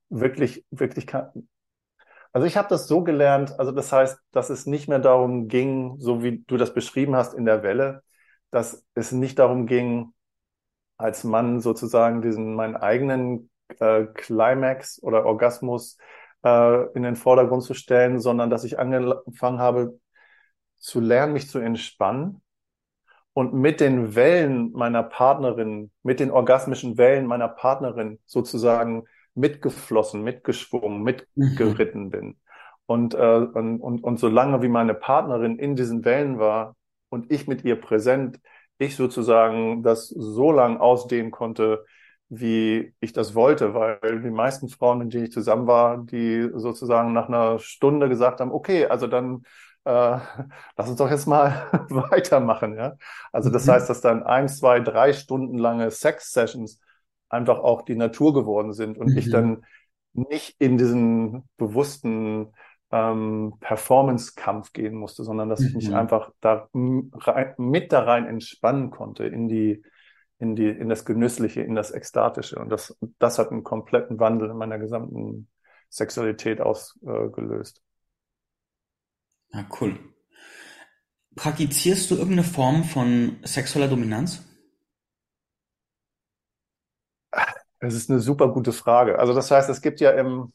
wirklich, 0.10 0.66
wirklich 0.70 1.08
kann, 1.08 1.32
also 2.32 2.46
ich 2.46 2.56
habe 2.56 2.70
das 2.70 2.88
so 2.88 3.04
gelernt, 3.04 3.60
also 3.60 3.72
das 3.72 3.92
heißt, 3.92 4.20
dass 4.30 4.52
es 4.52 4.68
nicht 4.68 4.88
mehr 4.88 5.00
darum 5.00 5.48
ging, 5.48 5.96
so 5.98 6.22
wie 6.22 6.44
du 6.46 6.58
das 6.58 6.76
beschrieben 6.76 7.16
hast 7.16 7.34
in 7.34 7.46
der 7.46 7.64
Welle, 7.64 8.04
dass 8.52 8.86
es 8.94 9.12
nicht 9.12 9.40
darum 9.40 9.66
ging, 9.66 10.14
als 10.96 11.24
Mann 11.24 11.60
sozusagen 11.60 12.22
diesen 12.22 12.54
meinen 12.54 12.76
eigenen 12.76 13.50
äh, 13.80 14.06
Climax 14.14 15.02
oder 15.02 15.26
Orgasmus 15.26 15.98
äh, 16.44 16.86
in 16.94 17.04
den 17.04 17.16
Vordergrund 17.16 17.64
zu 17.64 17.74
stellen, 17.74 18.20
sondern 18.20 18.50
dass 18.50 18.64
ich 18.64 18.80
angefangen 18.80 19.60
habe 19.60 20.00
zu 20.78 21.00
lernen, 21.00 21.34
mich 21.34 21.50
zu 21.50 21.60
entspannen 21.60 22.42
und 23.34 23.54
mit 23.54 23.80
den 23.80 24.16
Wellen 24.16 24.72
meiner 24.72 25.04
Partnerin, 25.04 25.92
mit 26.04 26.20
den 26.20 26.32
orgasmischen 26.32 26.98
Wellen 26.98 27.26
meiner 27.26 27.48
Partnerin 27.48 28.20
sozusagen 28.26 29.06
mitgeflossen, 29.36 30.24
mitgeschwungen, 30.24 31.04
mitgeritten 31.04 32.06
mhm. 32.06 32.10
bin. 32.10 32.38
Und, 32.86 33.14
äh, 33.14 33.18
und, 33.18 33.80
und, 33.80 34.04
und 34.04 34.20
solange 34.20 34.62
wie 34.62 34.68
meine 34.68 34.96
Partnerin 34.96 35.60
in 35.60 35.76
diesen 35.76 36.04
Wellen 36.06 36.40
war 36.40 36.76
und 37.10 37.32
ich 37.32 37.48
mit 37.48 37.64
ihr 37.64 37.80
präsent, 37.80 38.40
ich 38.80 38.96
sozusagen 38.96 39.84
das 39.84 40.08
so 40.08 40.52
lang 40.52 40.78
ausdehnen 40.78 41.32
konnte, 41.32 41.86
wie 42.30 42.94
ich 43.00 43.12
das 43.12 43.34
wollte, 43.34 43.74
weil 43.74 44.22
die 44.22 44.30
meisten 44.30 44.70
Frauen, 44.70 45.00
mit 45.00 45.14
denen 45.14 45.26
ich 45.26 45.32
zusammen 45.32 45.68
war, 45.68 45.98
die 45.98 46.50
sozusagen 46.54 47.12
nach 47.12 47.28
einer 47.28 47.60
Stunde 47.60 48.08
gesagt 48.08 48.40
haben, 48.40 48.52
okay, 48.52 48.86
also 48.86 49.08
dann 49.08 49.44
äh, 49.86 50.20
lass 50.78 50.90
uns 50.90 50.98
doch 50.98 51.10
jetzt 51.10 51.26
mal 51.26 51.68
weitermachen, 51.90 52.76
ja. 52.76 52.96
Also 53.32 53.50
das 53.50 53.66
mhm. 53.66 53.72
heißt, 53.72 53.90
dass 53.90 54.02
dann 54.02 54.24
ein, 54.24 54.48
zwei, 54.48 54.80
drei 54.80 55.14
Stunden 55.14 55.58
lange 55.58 55.90
Sex-Sessions 55.90 56.80
einfach 57.30 57.60
auch 57.60 57.84
die 57.84 57.96
Natur 57.96 58.34
geworden 58.34 58.74
sind 58.74 58.98
und 58.98 59.12
mhm. 59.12 59.18
ich 59.18 59.30
dann 59.30 59.66
nicht 60.14 60.56
in 60.60 60.78
diesen 60.78 61.48
bewussten 61.58 62.54
ähm, 62.92 63.54
Performance-Kampf 63.60 64.74
gehen 64.74 64.96
musste, 64.96 65.24
sondern 65.24 65.50
dass 65.50 65.62
ich 65.62 65.76
mich 65.76 65.90
mhm. 65.90 65.96
einfach 65.96 66.32
da 66.42 66.68
rein, 66.74 67.54
mit 67.58 67.92
da 67.92 68.04
rein 68.04 68.26
entspannen 68.26 68.90
konnte 68.90 69.26
in 69.26 69.48
die, 69.48 69.84
in 70.40 70.56
die, 70.56 70.70
in 70.70 70.90
das 70.90 71.06
Genüssliche, 71.06 71.62
in 71.62 71.76
das 71.76 71.92
Ekstatische. 71.92 72.58
Und 72.58 72.70
das, 72.70 72.98
das 73.20 73.38
hat 73.38 73.52
einen 73.52 73.64
kompletten 73.64 74.20
Wandel 74.20 74.50
in 74.50 74.58
meiner 74.58 74.80
gesamten 74.80 75.50
Sexualität 75.90 76.62
ausgelöst. 76.62 77.82
Äh, 79.52 79.58
ja, 79.58 79.68
cool. 79.82 80.00
Praktizierst 81.36 82.10
du 82.10 82.16
irgendeine 82.16 82.44
Form 82.44 82.84
von 82.84 83.40
sexueller 83.44 83.88
Dominanz? 83.88 84.46
Das 87.80 87.94
ist 87.94 88.10
eine 88.10 88.20
super 88.20 88.50
gute 88.50 88.74
Frage. 88.74 89.20
Also 89.20 89.34
das 89.34 89.52
heißt, 89.52 89.70
es 89.70 89.82
gibt 89.82 90.00
ja 90.02 90.12
im, 90.12 90.54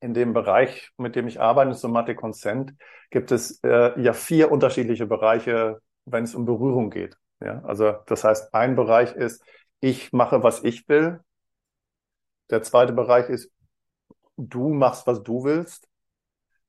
in 0.00 0.14
dem 0.14 0.32
Bereich, 0.32 0.90
mit 0.96 1.16
dem 1.16 1.26
ich 1.26 1.40
arbeite, 1.40 1.74
Somatic 1.74 2.18
Consent, 2.18 2.74
gibt 3.10 3.30
es 3.30 3.60
äh, 3.62 4.00
ja 4.00 4.12
vier 4.12 4.50
unterschiedliche 4.50 5.06
Bereiche, 5.06 5.80
wenn 6.06 6.24
es 6.24 6.34
um 6.34 6.44
Berührung 6.44 6.90
geht. 6.90 7.16
Ja, 7.40 7.62
also 7.64 7.92
das 8.06 8.24
heißt, 8.24 8.54
ein 8.54 8.76
Bereich 8.76 9.14
ist, 9.14 9.42
ich 9.80 10.12
mache, 10.12 10.42
was 10.42 10.64
ich 10.64 10.88
will. 10.88 11.20
Der 12.50 12.62
zweite 12.62 12.92
Bereich 12.92 13.28
ist, 13.28 13.50
du 14.36 14.68
machst, 14.70 15.06
was 15.06 15.22
du 15.22 15.44
willst. 15.44 15.88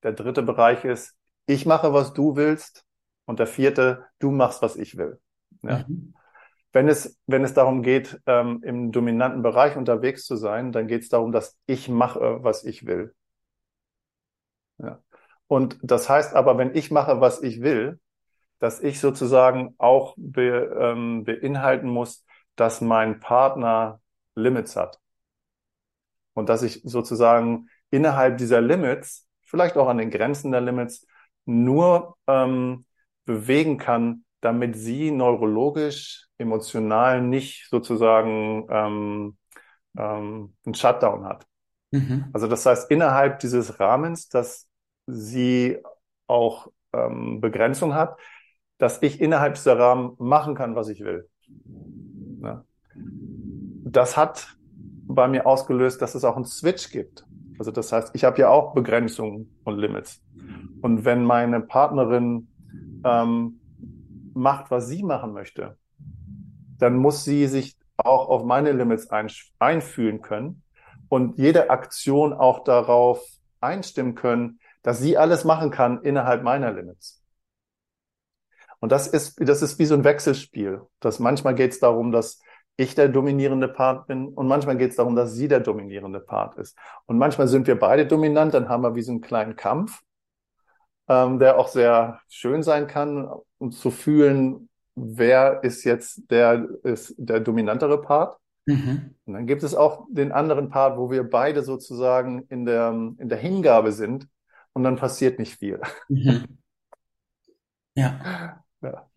Der 0.03 0.13
dritte 0.13 0.43
Bereich 0.43 0.83
ist, 0.85 1.15
ich 1.45 1.65
mache, 1.65 1.93
was 1.93 2.13
du 2.13 2.35
willst. 2.35 2.85
Und 3.25 3.39
der 3.39 3.47
vierte, 3.47 4.05
du 4.19 4.31
machst, 4.31 4.61
was 4.61 4.75
ich 4.75 4.97
will. 4.97 5.19
Ja. 5.63 5.85
Mhm. 5.87 6.13
Wenn 6.73 6.89
es, 6.89 7.17
wenn 7.25 7.43
es 7.43 7.53
darum 7.53 7.81
geht, 7.81 8.19
ähm, 8.25 8.61
im 8.63 8.91
dominanten 8.91 9.41
Bereich 9.41 9.77
unterwegs 9.77 10.25
zu 10.25 10.35
sein, 10.35 10.71
dann 10.71 10.87
geht 10.87 11.03
es 11.03 11.09
darum, 11.09 11.31
dass 11.31 11.57
ich 11.65 11.87
mache, 11.87 12.43
was 12.43 12.65
ich 12.65 12.85
will. 12.85 13.15
Ja. 14.77 15.01
Und 15.47 15.77
das 15.81 16.09
heißt 16.09 16.35
aber, 16.35 16.57
wenn 16.57 16.75
ich 16.75 16.91
mache, 16.91 17.21
was 17.21 17.41
ich 17.41 17.61
will, 17.61 17.99
dass 18.59 18.81
ich 18.81 18.99
sozusagen 18.99 19.75
auch 19.77 20.13
be, 20.17 20.75
ähm, 20.79 21.23
beinhalten 21.23 21.89
muss, 21.89 22.25
dass 22.55 22.81
mein 22.81 23.19
Partner 23.19 24.01
Limits 24.35 24.75
hat. 24.75 24.99
Und 26.33 26.49
dass 26.49 26.63
ich 26.63 26.81
sozusagen 26.83 27.69
innerhalb 27.91 28.37
dieser 28.37 28.61
Limits, 28.61 29.27
vielleicht 29.41 29.77
auch 29.77 29.87
an 29.87 29.97
den 29.97 30.11
Grenzen 30.11 30.51
der 30.51 30.61
Limits, 30.61 31.07
nur 31.45 32.17
ähm, 32.27 32.85
bewegen 33.25 33.77
kann, 33.77 34.25
damit 34.41 34.75
sie 34.75 35.11
neurologisch, 35.11 36.27
emotional 36.37 37.21
nicht 37.21 37.67
sozusagen 37.69 38.67
ähm, 38.69 39.37
ähm, 39.97 40.55
einen 40.65 40.75
Shutdown 40.75 41.25
hat. 41.25 41.45
Mhm. 41.91 42.25
Also 42.33 42.47
das 42.47 42.65
heißt, 42.65 42.91
innerhalb 42.91 43.39
dieses 43.39 43.79
Rahmens, 43.79 44.27
dass 44.27 44.67
sie 45.07 45.77
auch 46.27 46.67
ähm, 46.93 47.39
Begrenzung 47.41 47.93
hat, 47.93 48.19
dass 48.77 49.01
ich 49.01 49.21
innerhalb 49.21 49.55
dieser 49.55 49.77
Rahmen 49.77 50.15
machen 50.17 50.55
kann, 50.55 50.75
was 50.75 50.89
ich 50.89 51.01
will. 51.01 51.29
Ja. 52.41 52.63
Das 53.83 54.17
hat 54.17 54.57
bei 55.07 55.27
mir 55.27 55.45
ausgelöst, 55.45 56.01
dass 56.01 56.15
es 56.15 56.23
auch 56.23 56.35
einen 56.35 56.45
Switch 56.45 56.91
gibt. 56.91 57.25
Also 57.57 57.71
das 57.71 57.91
heißt, 57.91 58.11
ich 58.13 58.23
habe 58.23 58.39
ja 58.39 58.49
auch 58.49 58.73
Begrenzungen 58.73 59.55
und 59.63 59.77
Limits. 59.77 60.21
Und 60.81 61.05
wenn 61.05 61.23
meine 61.23 61.61
Partnerin 61.61 62.47
ähm, 63.05 63.59
macht, 64.33 64.71
was 64.71 64.87
sie 64.87 65.03
machen 65.03 65.31
möchte, 65.33 65.77
dann 66.77 66.97
muss 66.97 67.23
sie 67.23 67.47
sich 67.47 67.77
auch 67.97 68.27
auf 68.27 68.43
meine 68.43 68.73
Limits 68.73 69.09
ein, 69.09 69.29
einfühlen 69.59 70.21
können 70.21 70.63
und 71.07 71.37
jede 71.37 71.69
Aktion 71.69 72.33
auch 72.33 72.63
darauf 72.63 73.23
einstimmen 73.61 74.15
können, 74.15 74.59
dass 74.83 74.99
sie 74.99 75.17
alles 75.17 75.45
machen 75.45 75.71
kann 75.71 76.01
innerhalb 76.01 76.43
meiner 76.43 76.71
Limits. 76.71 77.24
Und 78.85 78.91
das 78.91 79.07
ist, 79.07 79.35
das 79.39 79.61
ist 79.61 79.79
wie 79.79 79.85
so 79.85 79.95
ein 79.95 80.03
Wechselspiel. 80.03 80.81
Das 80.99 81.19
manchmal 81.19 81.55
geht 81.55 81.71
es 81.71 81.79
darum, 81.79 82.11
dass 82.11 82.39
ich 82.77 82.95
der 82.95 83.09
dominierende 83.09 83.67
Part 83.67 84.07
bin 84.07 84.27
und 84.27 84.47
manchmal 84.47 84.77
geht 84.77 84.91
es 84.91 84.97
darum, 84.97 85.15
dass 85.15 85.33
sie 85.33 85.47
der 85.47 85.59
dominierende 85.59 86.19
Part 86.19 86.57
ist. 86.57 86.77
Und 87.05 87.17
manchmal 87.17 87.47
sind 87.47 87.67
wir 87.67 87.79
beide 87.79 88.05
dominant, 88.05 88.53
dann 88.53 88.69
haben 88.69 88.83
wir 88.83 88.95
wie 88.95 89.01
so 89.01 89.11
einen 89.11 89.21
kleinen 89.21 89.55
Kampf 89.55 90.01
ähm, 91.07 91.39
der 91.39 91.57
auch 91.57 91.67
sehr 91.67 92.19
schön 92.29 92.63
sein 92.63 92.87
kann, 92.87 93.29
um 93.57 93.71
zu 93.71 93.91
fühlen, 93.91 94.69
wer 94.95 95.63
ist 95.63 95.83
jetzt 95.83 96.29
der, 96.31 96.67
ist 96.83 97.15
der 97.17 97.39
dominantere 97.39 98.01
Part. 98.01 98.37
Mhm. 98.65 99.15
Und 99.25 99.33
dann 99.33 99.45
gibt 99.45 99.63
es 99.63 99.75
auch 99.75 100.07
den 100.09 100.31
anderen 100.31 100.69
Part, 100.69 100.97
wo 100.97 101.11
wir 101.11 101.23
beide 101.23 101.63
sozusagen 101.63 102.43
in 102.49 102.65
der, 102.65 102.89
in 102.89 103.29
der 103.29 103.37
Hingabe 103.37 103.91
sind 103.91 104.27
und 104.73 104.83
dann 104.83 104.95
passiert 104.95 105.37
nicht 105.37 105.57
viel. 105.57 105.79
Mhm. 106.09 106.57
Ja. 107.95 108.61
ja. 108.81 109.09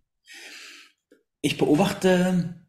Ich 1.40 1.57
beobachte 1.57 2.66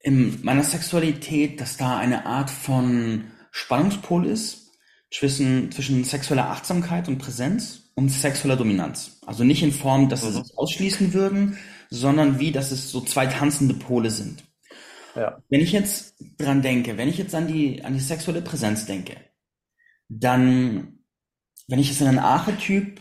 in 0.00 0.42
meiner 0.44 0.62
Sexualität, 0.62 1.60
dass 1.60 1.76
da 1.76 1.98
eine 1.98 2.26
Art 2.26 2.50
von 2.50 3.24
Spannungspol 3.50 4.26
ist 4.26 4.72
zwischen, 5.10 5.72
zwischen 5.72 6.04
sexueller 6.04 6.50
Achtsamkeit 6.50 7.08
und 7.08 7.18
Präsenz 7.18 7.90
und 7.94 8.10
sexueller 8.10 8.56
Dominanz. 8.56 9.20
Also 9.26 9.42
nicht 9.42 9.62
in 9.62 9.72
Form, 9.72 10.08
dass 10.08 10.22
mhm. 10.22 10.28
sie 10.28 10.42
sich 10.42 10.56
ausschließen 10.56 11.12
würden, 11.12 11.58
sondern 11.90 12.38
wie, 12.38 12.52
dass 12.52 12.70
es 12.70 12.90
so 12.90 13.00
zwei 13.00 13.26
tanzende 13.26 13.74
Pole 13.74 14.10
sind. 14.10 14.44
Ja. 15.16 15.42
Wenn 15.48 15.60
ich 15.60 15.72
jetzt 15.72 16.14
dran 16.38 16.62
denke, 16.62 16.96
wenn 16.96 17.08
ich 17.08 17.18
jetzt 17.18 17.34
an 17.34 17.48
die, 17.48 17.82
an 17.82 17.94
die 17.94 18.00
sexuelle 18.00 18.42
Präsenz 18.42 18.86
denke, 18.86 19.16
dann, 20.08 21.00
wenn 21.66 21.78
ich 21.80 21.90
es 21.90 22.00
in 22.00 22.06
einen 22.06 22.18
Archetyp 22.20 23.00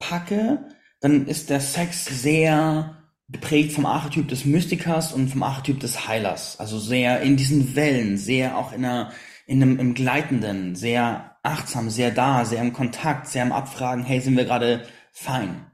packe, 0.00 0.68
dann 1.04 1.26
ist 1.26 1.50
der 1.50 1.60
Sex 1.60 2.06
sehr 2.06 2.96
geprägt 3.28 3.72
vom 3.72 3.84
Archetyp 3.84 4.26
des 4.26 4.46
Mystikers 4.46 5.12
und 5.12 5.28
vom 5.28 5.42
Archetyp 5.42 5.78
des 5.78 6.08
Heilers. 6.08 6.58
Also 6.58 6.78
sehr 6.78 7.20
in 7.20 7.36
diesen 7.36 7.76
Wellen, 7.76 8.16
sehr 8.16 8.56
auch 8.56 8.72
in 8.72 8.86
einer, 8.86 9.12
in 9.46 9.62
einem, 9.62 9.78
im 9.78 9.92
Gleitenden, 9.92 10.74
sehr 10.74 11.36
achtsam, 11.42 11.90
sehr 11.90 12.10
da, 12.10 12.46
sehr 12.46 12.62
im 12.62 12.72
Kontakt, 12.72 13.28
sehr 13.28 13.42
im 13.42 13.52
Abfragen, 13.52 14.02
hey, 14.02 14.18
sind 14.18 14.34
wir 14.34 14.46
gerade 14.46 14.88
fein? 15.12 15.70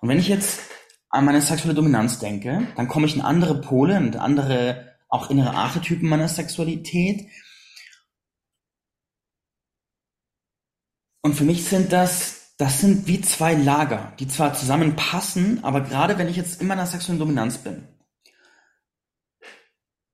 Und 0.00 0.08
wenn 0.08 0.18
ich 0.18 0.28
jetzt 0.28 0.60
an 1.10 1.26
meine 1.26 1.42
sexuelle 1.42 1.74
Dominanz 1.74 2.18
denke, 2.18 2.66
dann 2.74 2.88
komme 2.88 3.04
ich 3.04 3.16
in 3.16 3.20
andere 3.20 3.60
Pole 3.60 3.98
und 3.98 4.16
andere, 4.16 4.94
auch 5.10 5.28
innere 5.28 5.54
Archetypen 5.54 6.08
meiner 6.08 6.28
Sexualität. 6.28 7.28
Und 11.20 11.34
für 11.34 11.44
mich 11.44 11.64
sind 11.64 11.92
das, 11.92 12.43
das 12.56 12.80
sind 12.80 13.06
wie 13.06 13.20
zwei 13.20 13.54
Lager, 13.54 14.12
die 14.18 14.28
zwar 14.28 14.54
zusammenpassen, 14.54 15.64
aber 15.64 15.80
gerade 15.80 16.18
wenn 16.18 16.28
ich 16.28 16.36
jetzt 16.36 16.60
in 16.60 16.68
meiner 16.68 16.86
sexuellen 16.86 17.18
Dominanz 17.18 17.58
bin, 17.58 17.88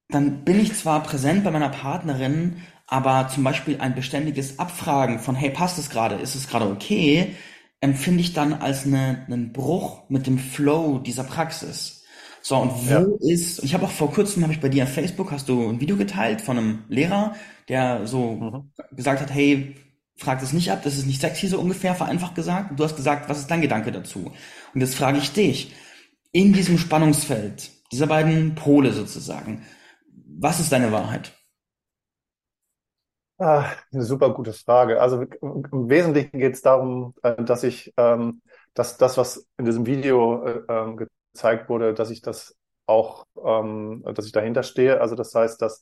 dann 0.08 0.44
bin 0.44 0.58
ich 0.58 0.74
zwar 0.74 1.02
präsent 1.02 1.44
bei 1.44 1.50
meiner 1.50 1.68
Partnerin, 1.68 2.62
aber 2.86 3.28
zum 3.28 3.44
Beispiel 3.44 3.80
ein 3.80 3.94
beständiges 3.94 4.58
Abfragen 4.58 5.20
von, 5.20 5.36
hey, 5.36 5.50
passt 5.50 5.78
es 5.78 5.90
gerade, 5.90 6.16
ist 6.16 6.34
es 6.34 6.48
gerade 6.48 6.66
okay, 6.66 7.36
empfinde 7.80 8.20
ich 8.20 8.32
dann 8.32 8.54
als 8.54 8.84
eine, 8.84 9.24
einen 9.26 9.52
Bruch 9.52 10.08
mit 10.08 10.26
dem 10.26 10.38
Flow 10.38 10.98
dieser 10.98 11.24
Praxis. 11.24 12.04
So, 12.42 12.56
und 12.56 12.70
wo 12.88 12.90
ja. 12.90 13.32
ist, 13.32 13.62
ich 13.62 13.74
habe 13.74 13.84
auch 13.84 13.90
vor 13.90 14.10
kurzem, 14.10 14.42
habe 14.42 14.52
ich 14.52 14.60
bei 14.60 14.70
dir 14.70 14.84
auf 14.84 14.92
Facebook, 14.92 15.30
hast 15.30 15.48
du 15.48 15.68
ein 15.68 15.80
Video 15.80 15.96
geteilt 15.96 16.40
von 16.40 16.58
einem 16.58 16.84
Lehrer, 16.88 17.34
der 17.68 18.06
so 18.06 18.32
mhm. 18.32 18.72
gesagt 18.96 19.20
hat, 19.20 19.32
hey, 19.32 19.76
frag 20.20 20.40
das 20.40 20.52
nicht 20.52 20.70
ab, 20.70 20.82
das 20.84 20.96
ist 20.96 21.06
nicht 21.06 21.20
sexy, 21.20 21.48
so 21.48 21.58
ungefähr, 21.58 21.94
vereinfacht 21.94 22.34
gesagt. 22.34 22.78
Du 22.78 22.84
hast 22.84 22.96
gesagt, 22.96 23.28
was 23.28 23.38
ist 23.38 23.50
dein 23.50 23.62
Gedanke 23.62 23.90
dazu? 23.90 24.32
Und 24.74 24.80
jetzt 24.80 24.94
frage 24.94 25.18
ich 25.18 25.32
dich, 25.32 25.74
in 26.32 26.52
diesem 26.52 26.78
Spannungsfeld, 26.78 27.70
dieser 27.90 28.06
beiden 28.06 28.54
Pole 28.54 28.92
sozusagen, 28.92 29.66
was 30.38 30.60
ist 30.60 30.72
deine 30.72 30.92
Wahrheit? 30.92 31.32
Ah, 33.38 33.64
eine 33.90 34.04
super 34.04 34.34
gute 34.34 34.52
Frage. 34.52 35.00
Also 35.00 35.22
im 35.22 35.88
Wesentlichen 35.88 36.38
geht 36.38 36.54
es 36.54 36.62
darum, 36.62 37.14
äh, 37.22 37.42
dass 37.42 37.64
ich 37.64 37.92
ähm, 37.96 38.42
dass 38.74 38.96
das, 38.98 39.16
was 39.16 39.46
in 39.58 39.64
diesem 39.64 39.86
Video 39.86 40.44
äh, 40.44 40.62
ähm, 40.68 40.96
gezeigt 41.32 41.68
wurde, 41.68 41.94
dass 41.94 42.10
ich 42.10 42.22
das 42.22 42.56
auch, 42.86 43.26
ähm, 43.44 44.02
dass 44.14 44.26
ich 44.26 44.32
dahinter 44.32 44.62
stehe. 44.62 45.00
Also 45.00 45.14
das 45.14 45.34
heißt, 45.34 45.60
dass 45.62 45.80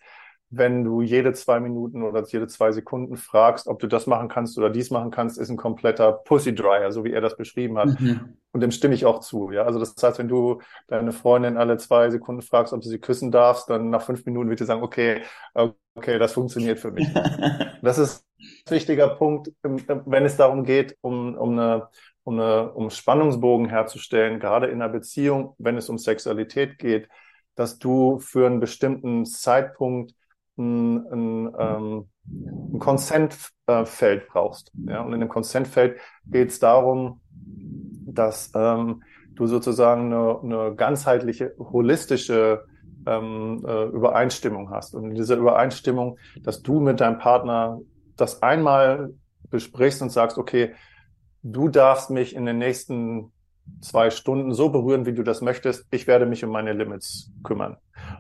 wenn 0.50 0.84
du 0.84 1.02
jede 1.02 1.32
zwei 1.34 1.60
Minuten 1.60 2.02
oder 2.02 2.24
jede 2.24 2.46
zwei 2.46 2.72
Sekunden 2.72 3.16
fragst, 3.16 3.66
ob 3.66 3.78
du 3.80 3.86
das 3.86 4.06
machen 4.06 4.28
kannst 4.28 4.56
oder 4.56 4.70
dies 4.70 4.90
machen 4.90 5.10
kannst, 5.10 5.38
ist 5.38 5.50
ein 5.50 5.56
kompletter 5.56 6.12
Pussy 6.12 6.54
Dryer, 6.54 6.90
so 6.90 7.04
wie 7.04 7.12
er 7.12 7.20
das 7.20 7.36
beschrieben 7.36 7.76
hat. 7.78 8.00
Mhm. 8.00 8.38
Und 8.52 8.60
dem 8.60 8.70
stimme 8.70 8.94
ich 8.94 9.04
auch 9.04 9.20
zu. 9.20 9.50
Ja, 9.50 9.64
also 9.64 9.78
das 9.78 9.94
heißt, 10.00 10.18
wenn 10.18 10.28
du 10.28 10.60
deine 10.86 11.12
Freundin 11.12 11.58
alle 11.58 11.76
zwei 11.76 12.08
Sekunden 12.10 12.42
fragst, 12.42 12.72
ob 12.72 12.80
du 12.80 12.88
sie 12.88 12.98
küssen 12.98 13.30
darfst, 13.30 13.68
dann 13.68 13.90
nach 13.90 14.02
fünf 14.02 14.24
Minuten 14.24 14.48
wird 14.48 14.58
sie 14.58 14.64
sagen, 14.64 14.82
okay, 14.82 15.22
okay, 15.94 16.18
das 16.18 16.32
funktioniert 16.32 16.78
für 16.78 16.90
mich. 16.90 17.08
das 17.82 17.98
ist 17.98 18.24
ein 18.38 18.74
wichtiger 18.74 19.08
Punkt, 19.08 19.52
wenn 19.62 20.24
es 20.24 20.36
darum 20.36 20.64
geht, 20.64 20.96
um, 21.02 21.34
um 21.34 21.58
eine 21.58 21.88
um, 22.28 22.38
eine, 22.38 22.72
um 22.72 22.90
Spannungsbogen 22.90 23.70
herzustellen, 23.70 24.38
gerade 24.38 24.66
in 24.66 24.82
einer 24.82 24.92
Beziehung, 24.92 25.54
wenn 25.56 25.78
es 25.78 25.88
um 25.88 25.96
Sexualität 25.96 26.78
geht, 26.78 27.08
dass 27.54 27.78
du 27.78 28.18
für 28.18 28.46
einen 28.46 28.60
bestimmten 28.60 29.24
Zeitpunkt 29.24 30.12
ein, 30.58 31.06
ein, 31.12 31.54
ähm, 31.58 32.08
ein 32.74 32.78
Consent-Feld 32.78 34.28
brauchst. 34.28 34.72
Ja? 34.86 35.02
Und 35.02 35.12
in 35.12 35.20
dem 35.20 35.28
Consent-Feld 35.28 35.98
geht 36.26 36.50
es 36.50 36.58
darum, 36.58 37.20
dass 37.30 38.50
ähm, 38.54 39.02
du 39.34 39.46
sozusagen 39.46 40.12
eine, 40.12 40.40
eine 40.42 40.74
ganzheitliche, 40.74 41.54
holistische 41.58 42.64
ähm, 43.06 43.64
äh, 43.66 43.84
Übereinstimmung 43.84 44.70
hast. 44.70 44.94
Und 44.94 45.10
in 45.10 45.14
dieser 45.14 45.36
Übereinstimmung, 45.36 46.18
dass 46.42 46.62
du 46.62 46.80
mit 46.80 47.00
deinem 47.00 47.18
Partner 47.18 47.80
das 48.16 48.42
einmal 48.42 49.14
besprichst 49.50 50.02
und 50.02 50.10
sagst, 50.10 50.38
okay, 50.38 50.74
du 51.42 51.68
darfst 51.68 52.10
mich 52.10 52.34
in 52.34 52.44
den 52.44 52.58
nächsten 52.58 53.32
zwei 53.80 54.10
Stunden 54.10 54.52
so 54.52 54.70
berühren, 54.70 55.06
wie 55.06 55.12
du 55.12 55.22
das 55.22 55.40
möchtest. 55.40 55.86
Ich 55.90 56.06
werde 56.06 56.26
mich 56.26 56.44
um 56.44 56.50
meine 56.50 56.72
Limits 56.72 57.30
kümmern. 57.44 57.76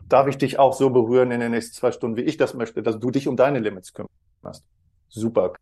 Darf 0.08 0.26
ich 0.26 0.38
dich 0.38 0.58
auch 0.58 0.72
so 0.72 0.90
berühren 0.90 1.30
in 1.30 1.40
den 1.40 1.50
nächsten 1.50 1.74
zwei 1.74 1.92
Stunden, 1.92 2.16
wie 2.16 2.22
ich 2.22 2.36
das 2.36 2.54
möchte, 2.54 2.82
dass 2.82 2.98
du 2.98 3.10
dich 3.10 3.28
um 3.28 3.36
deine 3.36 3.58
Limits 3.58 3.92
kümmerst? 3.92 4.64
Super. 5.08 5.52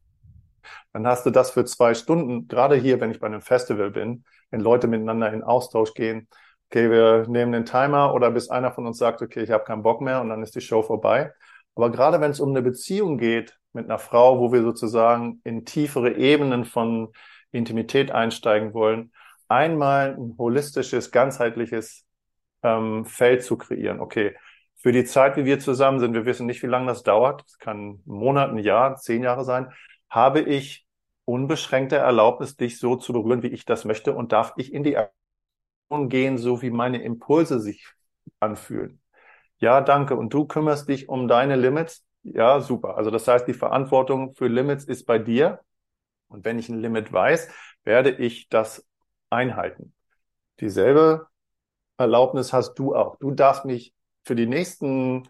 Dann 0.93 1.07
hast 1.07 1.27
du 1.27 1.31
das 1.31 1.51
für 1.51 1.65
zwei 1.65 1.95
Stunden, 1.95 2.49
gerade 2.49 2.77
hier, 2.77 3.01
wenn 3.01 3.11
ich 3.11 3.21
bei 3.21 3.27
einem 3.27 3.43
Festival 3.43 3.91
bin, 3.91 4.25
wenn 4.51 4.61
Leute 4.61 4.87
miteinander 4.87 5.33
in 5.33 5.43
Austausch 5.43 5.95
gehen. 5.95 6.29
Okay, 6.71 6.91
wir 6.91 7.27
nehmen 7.29 7.53
den 7.53 7.65
Timer 7.65 8.15
oder 8.15 8.31
bis 8.31 8.49
einer 8.49 8.73
von 8.73 8.87
uns 8.87 8.99
sagt, 8.99 9.23
okay, 9.23 9.43
ich 9.43 9.51
habe 9.51 9.65
keinen 9.65 9.83
Bock 9.83 10.01
mehr 10.01 10.21
und 10.21 10.29
dann 10.29 10.43
ist 10.43 10.55
die 10.55 10.61
Show 10.61 10.83
vorbei. 10.83 11.33
Aber 11.75 11.91
gerade 11.91 12.21
wenn 12.21 12.31
es 12.31 12.41
um 12.41 12.51
eine 12.51 12.63
Beziehung 12.63 13.19
geht 13.19 13.59
mit 13.73 13.85
einer 13.85 13.99
Frau, 13.99 14.41
wo 14.41 14.53
wir 14.53 14.63
sozusagen 14.63 15.41
in 15.45 15.65
tiefere 15.65 16.17
Ebenen 16.17 16.65
von 16.65 17.09
Intimität 17.53 18.11
einsteigen 18.11 18.75
wollen, 18.75 19.13
einmal 19.49 20.17
ein 20.17 20.35
holistisches, 20.39 21.11
ganzheitliches 21.11 22.06
ähm, 22.63 23.05
Feld 23.05 23.43
zu 23.45 23.57
kreieren. 23.57 24.01
Okay, 24.01 24.37
für 24.77 24.93
die 24.93 25.05
Zeit, 25.05 25.37
wie 25.37 25.45
wir 25.45 25.59
zusammen 25.59 25.99
sind, 26.01 26.15
wir 26.15 26.27
wissen 26.27 26.47
nicht, 26.47 26.63
wie 26.63 26.69
lange 26.69 26.87
das 26.87 27.03
dauert, 27.03 27.45
es 27.47 27.59
kann 27.59 28.01
Monate, 28.05 28.53
ein 28.53 28.59
Jahr, 28.59 28.97
zehn 28.97 29.23
Jahre 29.23 29.45
sein, 29.45 29.73
habe 30.09 30.41
ich 30.41 30.87
unbeschränkte 31.25 31.97
Erlaubnis, 31.97 32.57
dich 32.57 32.79
so 32.79 32.97
zu 32.97 33.13
berühren, 33.13 33.43
wie 33.43 33.49
ich 33.49 33.65
das 33.65 33.85
möchte 33.85 34.15
und 34.15 34.33
darf 34.33 34.53
ich 34.57 34.73
in 34.73 34.85
die 34.85 34.97
Aktion 34.97 36.09
gehen, 36.09 36.39
so 36.39 36.63
wie 36.63 36.71
meine 36.71 37.03
Impulse 37.03 37.61
sich 37.61 37.87
anfühlen. 38.41 39.01
Ja, 39.59 39.81
danke. 39.81 40.17
Und 40.17 40.33
du 40.33 40.47
kümmerst 40.47 40.89
dich 40.89 41.09
um 41.09 41.29
deine 41.29 41.57
Limits. 41.57 42.05
Ja, 42.23 42.61
super. 42.61 42.97
Also 42.97 43.11
das 43.11 43.27
heißt, 43.27 43.49
die 43.49 43.55
Verantwortung 43.55 44.35
für 44.35 44.49
Limits 44.49 44.85
ist 44.85 45.05
bei 45.07 45.19
dir. 45.19 45.61
Und 46.29 46.45
wenn 46.45 46.59
ich 46.59 46.69
ein 46.69 46.81
Limit 46.81 47.13
weiß, 47.13 47.49
werde 47.85 48.11
ich 48.11 48.49
das 48.49 48.87
einhalten. 49.31 49.95
Dieselbe 50.61 51.27
Erlaubnis 51.99 52.53
hast 52.53 52.75
du 52.75 52.95
auch. 52.95 53.17
Du 53.19 53.31
darfst 53.31 53.65
mich 53.65 53.95
für 54.25 54.35
die 54.35 54.47
nächsten 54.47 55.29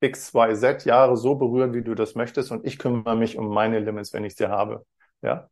X, 0.00 0.34
Y, 0.34 0.54
Z 0.56 0.84
Jahre 0.84 1.16
so 1.16 1.36
berühren, 1.36 1.72
wie 1.72 1.82
du 1.82 1.94
das 1.94 2.14
möchtest. 2.14 2.50
Und 2.50 2.66
ich 2.66 2.78
kümmere 2.78 3.16
mich 3.16 3.38
um 3.38 3.48
meine 3.48 3.78
Limits, 3.78 4.12
wenn 4.12 4.24
ich 4.24 4.36
sie 4.36 4.48
habe. 4.48 4.84
Ja. 5.22 5.48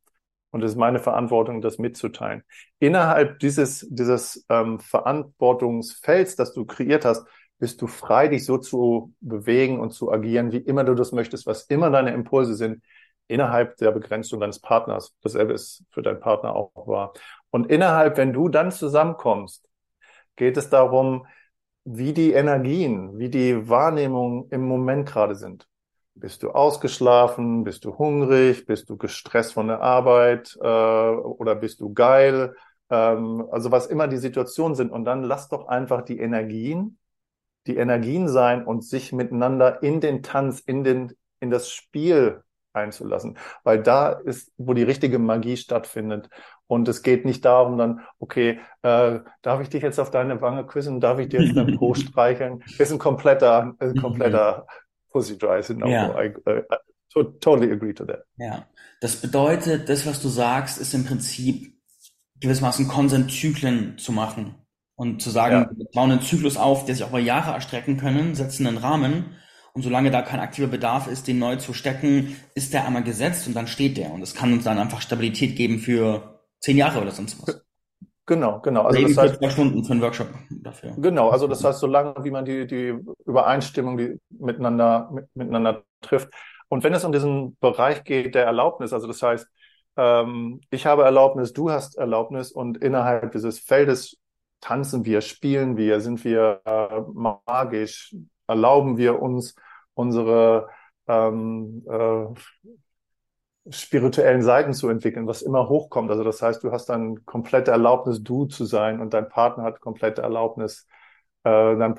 Und 0.50 0.62
es 0.62 0.72
ist 0.72 0.78
meine 0.78 1.00
Verantwortung, 1.00 1.60
das 1.60 1.78
mitzuteilen. 1.78 2.44
Innerhalb 2.78 3.40
dieses, 3.40 3.86
dieses 3.90 4.44
ähm, 4.48 4.78
Verantwortungsfelds, 4.78 6.36
das 6.36 6.52
du 6.52 6.64
kreiert 6.64 7.04
hast, 7.04 7.26
bist 7.58 7.80
du 7.82 7.86
frei, 7.86 8.28
dich 8.28 8.44
so 8.44 8.58
zu 8.58 9.12
bewegen 9.20 9.80
und 9.80 9.90
zu 9.90 10.12
agieren, 10.12 10.52
wie 10.52 10.58
immer 10.58 10.84
du 10.84 10.94
das 10.94 11.12
möchtest, 11.12 11.46
was 11.46 11.62
immer 11.64 11.90
deine 11.90 12.12
Impulse 12.12 12.54
sind, 12.54 12.82
innerhalb 13.26 13.76
der 13.78 13.90
Begrenzung 13.90 14.40
deines 14.40 14.60
Partners. 14.60 15.14
Dasselbe 15.22 15.54
ist 15.54 15.84
für 15.90 16.02
deinen 16.02 16.20
Partner 16.20 16.54
auch 16.54 16.70
wahr. 16.86 17.14
Und 17.50 17.70
innerhalb, 17.70 18.16
wenn 18.16 18.32
du 18.32 18.48
dann 18.48 18.70
zusammenkommst, 18.70 19.64
geht 20.36 20.56
es 20.56 20.70
darum, 20.70 21.26
wie 21.84 22.12
die 22.12 22.32
Energien, 22.32 23.18
wie 23.18 23.28
die 23.28 23.68
Wahrnehmungen 23.68 24.48
im 24.50 24.66
Moment 24.66 25.08
gerade 25.08 25.34
sind. 25.34 25.68
Bist 26.14 26.42
du 26.42 26.50
ausgeschlafen? 26.50 27.64
Bist 27.64 27.84
du 27.84 27.98
hungrig? 27.98 28.66
Bist 28.66 28.88
du 28.88 28.96
gestresst 28.96 29.52
von 29.52 29.66
der 29.66 29.80
Arbeit? 29.80 30.56
Äh, 30.60 30.66
oder 30.66 31.56
bist 31.56 31.80
du 31.80 31.92
geil? 31.92 32.54
Ähm, 32.88 33.46
also 33.50 33.72
was 33.72 33.86
immer 33.86 34.08
die 34.08 34.18
Situationen 34.18 34.76
sind. 34.76 34.92
Und 34.92 35.04
dann 35.04 35.24
lass 35.24 35.48
doch 35.48 35.66
einfach 35.66 36.02
die 36.02 36.18
Energien, 36.20 36.98
die 37.66 37.76
Energien 37.76 38.28
sein 38.28 38.64
und 38.64 38.84
sich 38.84 39.12
miteinander 39.12 39.82
in 39.82 40.00
den 40.00 40.22
Tanz, 40.22 40.60
in 40.60 40.84
den, 40.84 41.12
in 41.40 41.50
das 41.50 41.70
Spiel 41.70 42.42
einzulassen, 42.72 43.38
weil 43.62 43.82
da 43.82 44.10
ist, 44.10 44.52
wo 44.56 44.74
die 44.74 44.82
richtige 44.82 45.18
Magie 45.18 45.56
stattfindet. 45.56 46.28
Und 46.66 46.88
es 46.88 47.02
geht 47.02 47.24
nicht 47.24 47.44
darum 47.44 47.76
dann, 47.76 48.00
okay, 48.18 48.58
äh, 48.82 49.20
darf 49.42 49.60
ich 49.60 49.68
dich 49.68 49.82
jetzt 49.82 50.00
auf 50.00 50.10
deine 50.10 50.40
Wange 50.40 50.64
küssen, 50.64 51.00
darf 51.00 51.18
ich 51.18 51.28
dir 51.28 51.42
jetzt 51.42 51.56
dein 51.56 51.76
Po 51.76 51.94
streicheln? 51.94 52.62
Ist 52.78 52.92
ein 52.92 52.98
kompletter, 52.98 53.74
ein 53.78 53.96
kompletter 53.96 54.66
Pussy 55.10 55.38
Dry. 55.38 55.60
No, 55.74 55.86
ja. 55.86 56.20
I, 56.20 56.28
I, 56.48 56.60
I 56.60 57.24
totally 57.40 57.70
agree 57.70 57.92
to 57.92 58.04
that. 58.04 58.24
Ja, 58.36 58.64
das 59.00 59.16
bedeutet, 59.16 59.88
das, 59.88 60.06
was 60.06 60.22
du 60.22 60.28
sagst, 60.28 60.80
ist 60.80 60.94
im 60.94 61.04
Prinzip 61.04 61.74
gewissermaßen 62.40 62.88
Konsentzyklen 62.88 63.98
zu 63.98 64.12
machen 64.12 64.54
und 64.96 65.22
zu 65.22 65.30
sagen, 65.30 65.54
ja. 65.54 65.70
wir 65.76 65.86
bauen 65.92 66.10
einen 66.10 66.22
Zyklus 66.22 66.56
auf, 66.56 66.84
der 66.84 66.94
sich 66.94 67.04
auch 67.04 67.10
über 67.10 67.18
Jahre 67.18 67.52
erstrecken 67.52 67.96
können, 67.96 68.34
setzen 68.34 68.66
einen 68.66 68.78
Rahmen 68.78 69.36
und 69.74 69.82
solange 69.82 70.10
da 70.10 70.22
kein 70.22 70.40
aktiver 70.40 70.68
Bedarf 70.68 71.08
ist, 71.08 71.26
den 71.26 71.38
neu 71.38 71.56
zu 71.56 71.72
stecken, 71.74 72.36
ist 72.54 72.72
der 72.72 72.86
einmal 72.86 73.02
gesetzt 73.02 73.46
und 73.46 73.54
dann 73.54 73.66
steht 73.66 73.96
der. 73.96 74.12
Und 74.12 74.22
es 74.22 74.34
kann 74.34 74.52
uns 74.52 74.64
dann 74.64 74.78
einfach 74.78 75.00
Stabilität 75.00 75.56
geben 75.56 75.80
für 75.80 76.33
zehn 76.64 76.78
Jahre 76.78 77.00
oder 77.00 77.10
sonst 77.10 77.40
was. 77.42 77.62
Genau, 78.26 78.60
genau. 78.60 78.82
Also 78.82 79.02
das 79.02 79.16
heißt, 79.18 79.36
zwei 79.36 79.50
Stunden 79.50 79.84
für 79.84 79.92
einen 79.92 80.00
Workshop 80.00 80.28
dafür. 80.48 80.94
Genau, 80.96 81.28
also 81.28 81.46
das 81.46 81.62
heißt, 81.62 81.78
solange 81.78 82.14
wie 82.24 82.30
man 82.30 82.46
die, 82.46 82.66
die 82.66 82.98
Übereinstimmung 83.26 83.98
die 83.98 84.18
miteinander, 84.30 85.10
mit, 85.12 85.26
miteinander 85.34 85.84
trifft. 86.00 86.32
Und 86.68 86.82
wenn 86.84 86.94
es 86.94 87.04
um 87.04 87.12
diesen 87.12 87.58
Bereich 87.60 88.02
geht 88.02 88.34
der 88.34 88.46
Erlaubnis, 88.46 88.94
also 88.94 89.06
das 89.06 89.22
heißt, 89.22 89.46
ähm, 89.98 90.60
ich 90.70 90.86
habe 90.86 91.04
Erlaubnis, 91.04 91.52
du 91.52 91.70
hast 91.70 91.98
Erlaubnis 91.98 92.50
und 92.50 92.78
innerhalb 92.78 93.32
dieses 93.32 93.58
Feldes 93.58 94.16
tanzen 94.62 95.04
wir, 95.04 95.20
spielen 95.20 95.76
wir, 95.76 96.00
sind 96.00 96.24
wir 96.24 96.62
äh, 96.64 97.00
magisch, 97.12 98.16
erlauben 98.46 98.96
wir 98.96 99.20
uns 99.20 99.54
unsere 99.92 100.70
ähm, 101.06 101.84
äh, 101.86 102.24
spirituellen 103.70 104.42
Seiten 104.42 104.74
zu 104.74 104.88
entwickeln, 104.88 105.26
was 105.26 105.42
immer 105.42 105.68
hochkommt. 105.68 106.10
Also 106.10 106.22
das 106.22 106.42
heißt, 106.42 106.62
du 106.62 106.70
hast 106.70 106.86
dann 106.86 107.24
komplette 107.24 107.70
Erlaubnis, 107.70 108.22
du 108.22 108.44
zu 108.44 108.64
sein 108.64 109.00
und 109.00 109.14
dein 109.14 109.28
Partner 109.28 109.64
hat 109.64 109.80
komplette 109.80 110.22
Erlaubnis, 110.22 110.86
äh, 111.44 111.76
dann 111.76 111.94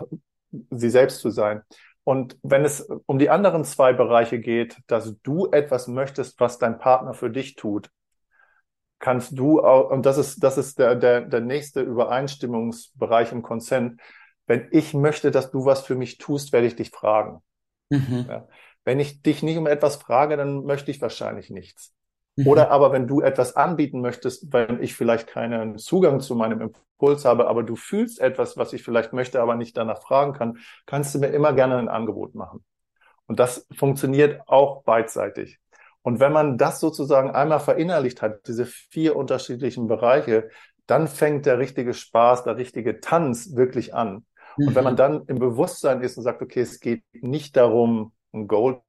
sie 0.70 0.90
selbst 0.90 1.20
zu 1.20 1.32
sein. 1.32 1.64
Und 2.04 2.38
wenn 2.44 2.64
es 2.64 2.88
um 3.08 3.18
die 3.18 3.32
anderen 3.32 3.64
zwei 3.64 3.92
Bereiche 3.92 4.40
geht, 4.40 4.78
dass 4.86 5.20
du 5.24 5.48
etwas 5.52 5.88
möchtest, 5.88 6.40
was 6.40 6.60
dein 6.60 6.78
Partner 6.78 7.16
für 7.16 7.32
dich 7.32 7.56
tut, 7.56 7.90
kannst 9.00 9.38
du 9.38 9.62
auch, 9.64 9.90
und 9.90 10.06
das 10.06 10.18
ist, 10.18 10.44
das 10.44 10.58
ist 10.58 10.78
der, 10.78 10.96
der, 10.96 11.22
der 11.22 11.42
nächste 11.42 11.82
Übereinstimmungsbereich 11.82 13.32
im 13.32 13.42
Consent, 13.42 14.00
wenn 14.46 14.68
ich 14.72 14.94
möchte, 14.94 15.32
dass 15.32 15.50
du 15.50 15.66
was 15.66 15.82
für 15.82 15.96
mich 15.96 16.20
tust, 16.20 16.54
werde 16.54 16.68
ich 16.68 16.76
dich 16.76 16.92
fragen. 16.92 17.42
Mhm. 17.90 18.26
Ja. 18.30 18.48
Wenn 18.86 19.00
ich 19.00 19.22
dich 19.22 19.44
nicht 19.44 19.58
um 19.58 19.68
etwas 19.68 19.98
frage, 19.98 20.38
dann 20.38 20.64
möchte 20.64 20.92
ich 20.92 21.02
wahrscheinlich 21.02 21.50
nichts. 21.50 21.94
Mhm. 22.36 22.48
Oder 22.48 22.72
aber 22.72 22.92
wenn 22.92 23.08
du 23.08 23.22
etwas 23.22 23.56
anbieten 23.56 24.00
möchtest, 24.02 24.54
wenn 24.54 24.82
ich 24.82 24.96
vielleicht 24.96 25.28
keinen 25.28 25.78
Zugang 25.78 26.20
zu 26.20 26.36
meinem 26.36 26.62
Impuls 26.62 27.26
habe, 27.26 27.48
aber 27.48 27.64
du 27.64 27.76
fühlst 27.76 28.22
etwas, 28.22 28.58
was 28.58 28.74
ich 28.74 28.84
vielleicht 28.84 29.12
möchte, 29.12 29.42
aber 29.42 29.56
nicht 29.56 29.76
danach 29.76 30.02
fragen 30.02 30.34
kann, 30.34 30.60
kannst 30.86 31.14
du 31.16 31.20
mir 31.20 31.28
immer 31.28 31.54
gerne 31.54 31.78
ein 31.78 31.90
Angebot 31.90 32.36
machen. 32.36 32.64
Und 33.28 33.40
das 33.40 33.68
funktioniert 33.76 34.42
auch 34.48 34.84
beidseitig. 34.84 35.60
Und 36.04 36.20
wenn 36.20 36.32
man 36.32 36.60
das 36.60 36.80
sozusagen 36.80 37.32
einmal 37.32 37.60
verinnerlicht 37.60 38.22
hat, 38.22 38.48
diese 38.48 38.68
vier 38.68 39.16
unterschiedlichen 39.16 39.88
Bereiche, 39.88 40.50
dann 40.86 41.08
fängt 41.08 41.48
der 41.48 41.58
richtige 41.58 41.96
Spaß, 41.96 42.44
der 42.44 42.58
richtige 42.58 43.00
Tanz 43.00 43.56
wirklich 43.56 43.96
an. 43.96 44.24
Und 44.58 44.76
wenn 44.76 44.84
man 44.84 44.94
mhm. 44.94 44.98
dann 44.98 45.24
im 45.26 45.40
Bewusstsein 45.40 46.02
ist 46.02 46.18
und 46.18 46.24
sagt, 46.24 46.44
okay, 46.44 46.62
es 46.62 46.80
geht 46.80 47.04
nicht 47.14 47.58
darum, 47.58 48.14
ein 48.36 48.48
Goal 48.48 48.82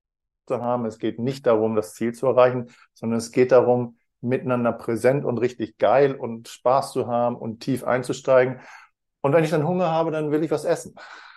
zu 0.47 0.61
haben, 0.61 0.85
es 0.87 0.99
geht 0.99 1.19
nicht 1.19 1.47
darum, 1.47 1.75
das 1.75 1.95
Ziel 1.95 2.13
zu 2.15 2.27
erreichen, 2.27 2.71
sondern 2.95 3.19
es 3.19 3.33
geht 3.33 3.53
darum, 3.53 3.99
miteinander 4.21 4.73
präsent 4.73 5.25
und 5.25 5.39
richtig 5.39 5.79
geil 5.79 6.15
und 6.15 6.49
Spaß 6.49 6.93
zu 6.93 7.07
haben 7.07 7.37
und 7.37 7.61
tief 7.61 7.85
einzusteigen. 7.85 8.61
Und 9.21 9.33
wenn 9.33 9.45
ich 9.45 9.51
dann 9.51 9.67
Hunger 9.67 9.91
habe, 9.91 10.11
dann 10.11 10.31
will 10.31 10.43
ich 10.45 10.51
was 10.51 10.65
essen. 10.65 10.95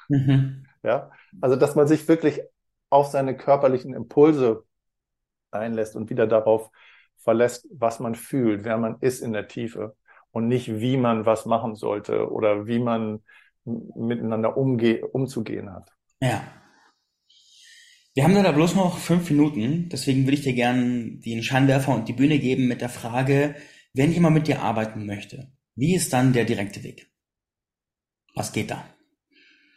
Mhm. 0.07 0.65
Ja, 0.83 1.11
also 1.41 1.55
dass 1.55 1.75
man 1.75 1.87
sich 1.87 2.07
wirklich 2.07 2.41
auf 2.89 3.07
seine 3.07 3.35
körperlichen 3.35 3.93
Impulse 3.93 4.63
einlässt 5.51 5.95
und 5.95 6.09
wieder 6.09 6.25
darauf 6.27 6.69
verlässt, 7.17 7.67
was 7.71 7.99
man 7.99 8.15
fühlt, 8.15 8.63
wer 8.63 8.77
man 8.77 8.97
ist 9.01 9.21
in 9.21 9.33
der 9.33 9.47
Tiefe 9.47 9.95
und 10.31 10.47
nicht, 10.47 10.79
wie 10.79 10.97
man 10.97 11.25
was 11.25 11.45
machen 11.45 11.75
sollte 11.75 12.31
oder 12.31 12.65
wie 12.65 12.79
man 12.79 13.23
miteinander 13.65 14.57
umge 14.57 15.05
umzugehen 15.05 15.71
hat. 15.71 15.91
Ja. 16.21 16.43
Wir 18.19 18.25
haben 18.25 18.43
da 18.43 18.51
bloß 18.51 18.75
noch 18.75 18.97
fünf 18.97 19.29
Minuten, 19.29 19.87
deswegen 19.87 20.25
würde 20.25 20.33
ich 20.33 20.41
dir 20.41 20.51
gerne 20.51 21.21
den 21.23 21.41
Scheinwerfer 21.41 21.95
und 21.95 22.09
die 22.09 22.13
Bühne 22.13 22.37
geben 22.37 22.67
mit 22.67 22.81
der 22.81 22.89
Frage, 22.89 23.55
wenn 23.93 24.11
jemand 24.11 24.33
mit 24.33 24.49
dir 24.49 24.61
arbeiten 24.61 25.05
möchte, 25.05 25.53
wie 25.75 25.95
ist 25.95 26.11
dann 26.11 26.33
der 26.33 26.43
direkte 26.43 26.83
Weg? 26.83 27.09
Was 28.35 28.51
geht 28.51 28.71
da? 28.71 28.83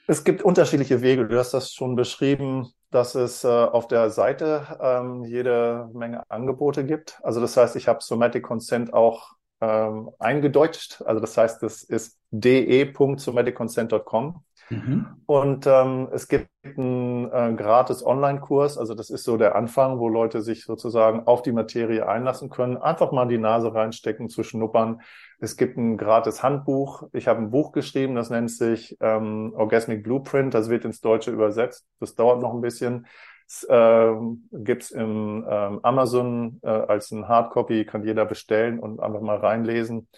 Es 0.08 0.24
gibt 0.24 0.42
unterschiedliche 0.42 1.02
Wege. 1.02 1.28
Du 1.28 1.38
hast 1.38 1.54
das 1.54 1.72
schon 1.72 1.94
beschrieben, 1.94 2.72
dass 2.90 3.14
es 3.14 3.44
äh, 3.44 3.46
auf 3.46 3.86
der 3.86 4.10
Seite 4.10 4.76
ähm, 4.82 5.24
jede 5.24 5.88
Menge 5.94 6.28
Angebote 6.28 6.84
gibt. 6.84 7.20
Also 7.22 7.40
das 7.40 7.56
heißt, 7.56 7.76
ich 7.76 7.86
habe 7.86 8.02
Somatic 8.02 8.42
Consent 8.42 8.92
auch 8.92 9.34
ähm, 9.60 10.10
eingedeutscht. 10.18 11.00
Also 11.02 11.20
das 11.20 11.36
heißt, 11.36 11.62
es 11.62 11.84
ist 11.84 12.18
de.somaticconsent.com. 12.32 14.42
Mhm. 14.72 15.06
Und 15.26 15.66
ähm, 15.66 16.08
es 16.12 16.28
gibt 16.28 16.48
einen 16.64 17.30
äh, 17.30 17.52
gratis 17.54 18.04
Online-Kurs, 18.04 18.78
also 18.78 18.94
das 18.94 19.10
ist 19.10 19.24
so 19.24 19.36
der 19.36 19.54
Anfang, 19.54 19.98
wo 19.98 20.08
Leute 20.08 20.40
sich 20.40 20.64
sozusagen 20.64 21.26
auf 21.26 21.42
die 21.42 21.52
Materie 21.52 22.08
einlassen 22.08 22.48
können, 22.48 22.78
einfach 22.78 23.12
mal 23.12 23.26
die 23.26 23.36
Nase 23.36 23.74
reinstecken, 23.74 24.30
zu 24.30 24.42
schnuppern. 24.42 25.02
Es 25.40 25.56
gibt 25.58 25.76
ein 25.76 25.98
gratis 25.98 26.42
Handbuch. 26.42 27.02
Ich 27.12 27.28
habe 27.28 27.40
ein 27.40 27.50
Buch 27.50 27.72
geschrieben, 27.72 28.14
das 28.14 28.30
nennt 28.30 28.50
sich 28.50 28.96
ähm, 29.00 29.52
Orgasmic 29.56 30.02
Blueprint, 30.02 30.54
das 30.54 30.70
wird 30.70 30.86
ins 30.86 31.00
Deutsche 31.00 31.32
übersetzt. 31.32 31.86
Das 32.00 32.14
dauert 32.14 32.40
noch 32.40 32.54
ein 32.54 32.62
bisschen. 32.62 33.06
Es 33.46 33.64
äh, 33.64 34.14
gibt 34.52 34.90
im 34.92 35.44
ähm, 35.46 35.80
Amazon 35.82 36.60
äh, 36.62 36.68
als 36.70 37.10
ein 37.10 37.28
Hardcopy, 37.28 37.84
kann 37.84 38.04
jeder 38.04 38.24
bestellen 38.24 38.78
und 38.78 39.00
einfach 39.00 39.20
mal 39.20 39.36
reinlesen. 39.36 40.08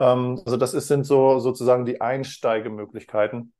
Ähm, 0.00 0.40
also 0.44 0.56
das 0.56 0.74
ist, 0.74 0.88
sind 0.88 1.04
so 1.04 1.38
sozusagen 1.38 1.84
die 1.84 2.00
Einsteigemöglichkeiten. 2.00 3.53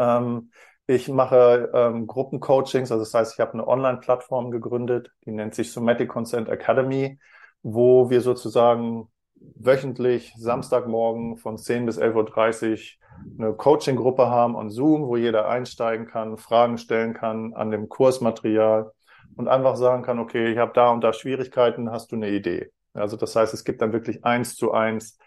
Ähm, 0.00 0.50
ich 0.86 1.08
mache 1.08 1.70
ähm, 1.72 2.06
Gruppencoachings, 2.08 2.90
also 2.90 3.04
das 3.04 3.14
heißt, 3.14 3.34
ich 3.34 3.40
habe 3.40 3.52
eine 3.52 3.68
Online-Plattform 3.68 4.50
gegründet, 4.50 5.12
die 5.24 5.30
nennt 5.30 5.54
sich 5.54 5.70
Somatic 5.70 6.08
Consent 6.08 6.48
Academy, 6.48 7.20
wo 7.62 8.10
wir 8.10 8.22
sozusagen 8.22 9.08
wöchentlich 9.36 10.34
Samstagmorgen 10.36 11.36
von 11.36 11.58
10 11.58 11.86
bis 11.86 11.98
11.30 11.98 12.70
Uhr 12.70 12.78
eine 13.38 13.54
Coaching-Gruppe 13.54 14.28
haben 14.28 14.56
on 14.56 14.70
Zoom, 14.70 15.06
wo 15.06 15.16
jeder 15.16 15.48
einsteigen 15.48 16.06
kann, 16.06 16.38
Fragen 16.38 16.78
stellen 16.78 17.14
kann 17.14 17.52
an 17.54 17.70
dem 17.70 17.88
Kursmaterial 17.88 18.90
und 19.36 19.48
einfach 19.48 19.76
sagen 19.76 20.02
kann, 20.02 20.18
okay, 20.18 20.50
ich 20.50 20.58
habe 20.58 20.72
da 20.74 20.90
und 20.90 21.02
da 21.02 21.12
Schwierigkeiten, 21.12 21.90
hast 21.90 22.12
du 22.12 22.16
eine 22.16 22.30
Idee? 22.30 22.72
Also 22.94 23.16
das 23.16 23.36
heißt, 23.36 23.54
es 23.54 23.64
gibt 23.64 23.82
dann 23.82 23.92
wirklich 23.92 24.24
eins 24.24 24.56
zu 24.56 24.72
eins 24.72 25.18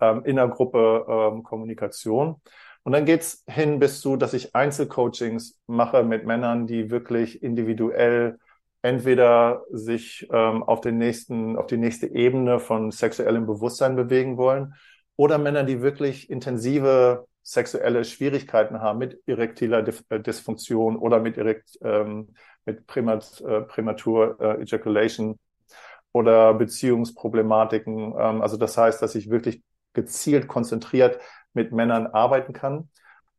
ähm, 0.00 0.24
in 0.24 0.36
der 0.36 0.48
Gruppe 0.48 1.04
ähm, 1.08 1.42
Kommunikation. 1.42 2.36
Und 2.82 2.92
dann 2.92 3.04
geht's 3.04 3.44
hin 3.46 3.78
bis 3.78 4.00
zu, 4.00 4.16
dass 4.16 4.32
ich 4.32 4.54
Einzelcoachings 4.54 5.58
mache 5.66 6.02
mit 6.02 6.24
Männern, 6.24 6.66
die 6.66 6.90
wirklich 6.90 7.42
individuell 7.42 8.38
entweder 8.82 9.64
sich 9.70 10.26
ähm, 10.32 10.62
auf 10.62 10.80
den 10.80 10.96
nächsten, 10.98 11.56
auf 11.56 11.66
die 11.66 11.76
nächste 11.76 12.06
Ebene 12.06 12.58
von 12.58 12.90
sexuellem 12.90 13.46
Bewusstsein 13.46 13.96
bewegen 13.96 14.38
wollen 14.38 14.74
oder 15.16 15.36
Männer, 15.36 15.64
die 15.64 15.82
wirklich 15.82 16.30
intensive 16.30 17.26
sexuelle 17.42 18.04
Schwierigkeiten 18.04 18.80
haben 18.80 18.98
mit 18.98 19.20
erektiler 19.26 19.86
äh, 20.08 20.20
Dysfunktion 20.20 20.96
oder 20.96 21.20
mit, 21.20 21.36
erekt, 21.36 21.78
ähm, 21.82 22.28
mit 22.64 22.86
Prämat, 22.86 23.40
äh, 23.42 23.62
Prämatur 23.62 24.38
äh, 24.40 24.62
Ejaculation 24.62 25.38
oder 26.12 26.54
Beziehungsproblematiken. 26.54 28.14
Ähm, 28.18 28.40
also 28.40 28.56
das 28.56 28.78
heißt, 28.78 29.02
dass 29.02 29.14
ich 29.14 29.28
wirklich 29.30 29.62
gezielt 29.92 30.48
konzentriert 30.48 31.18
mit 31.52 31.72
Männern 31.72 32.06
arbeiten 32.06 32.52
kann. 32.52 32.90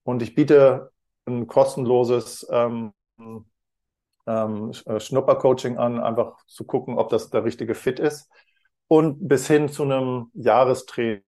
Und 0.03 0.22
ich 0.22 0.36
biete 0.36 0.91
ein 1.26 1.47
kostenloses 1.47 2.47
ähm, 2.51 2.93
ähm, 4.28 4.72
äh, 4.86 4.99
Schnuppercoaching 4.99 5.78
an, 5.78 5.99
einfach 5.99 6.38
zu 6.47 6.66
gucken, 6.66 6.97
ob 6.97 7.09
das 7.09 7.30
der 7.30 7.43
richtige 7.43 7.76
Fit 7.76 7.99
ist. 7.99 8.30
Und 8.88 9.28
bis 9.28 9.47
hin 9.47 9.70
zu 9.70 9.84
einem 9.84 10.32
Jahrestraining, 10.34 11.24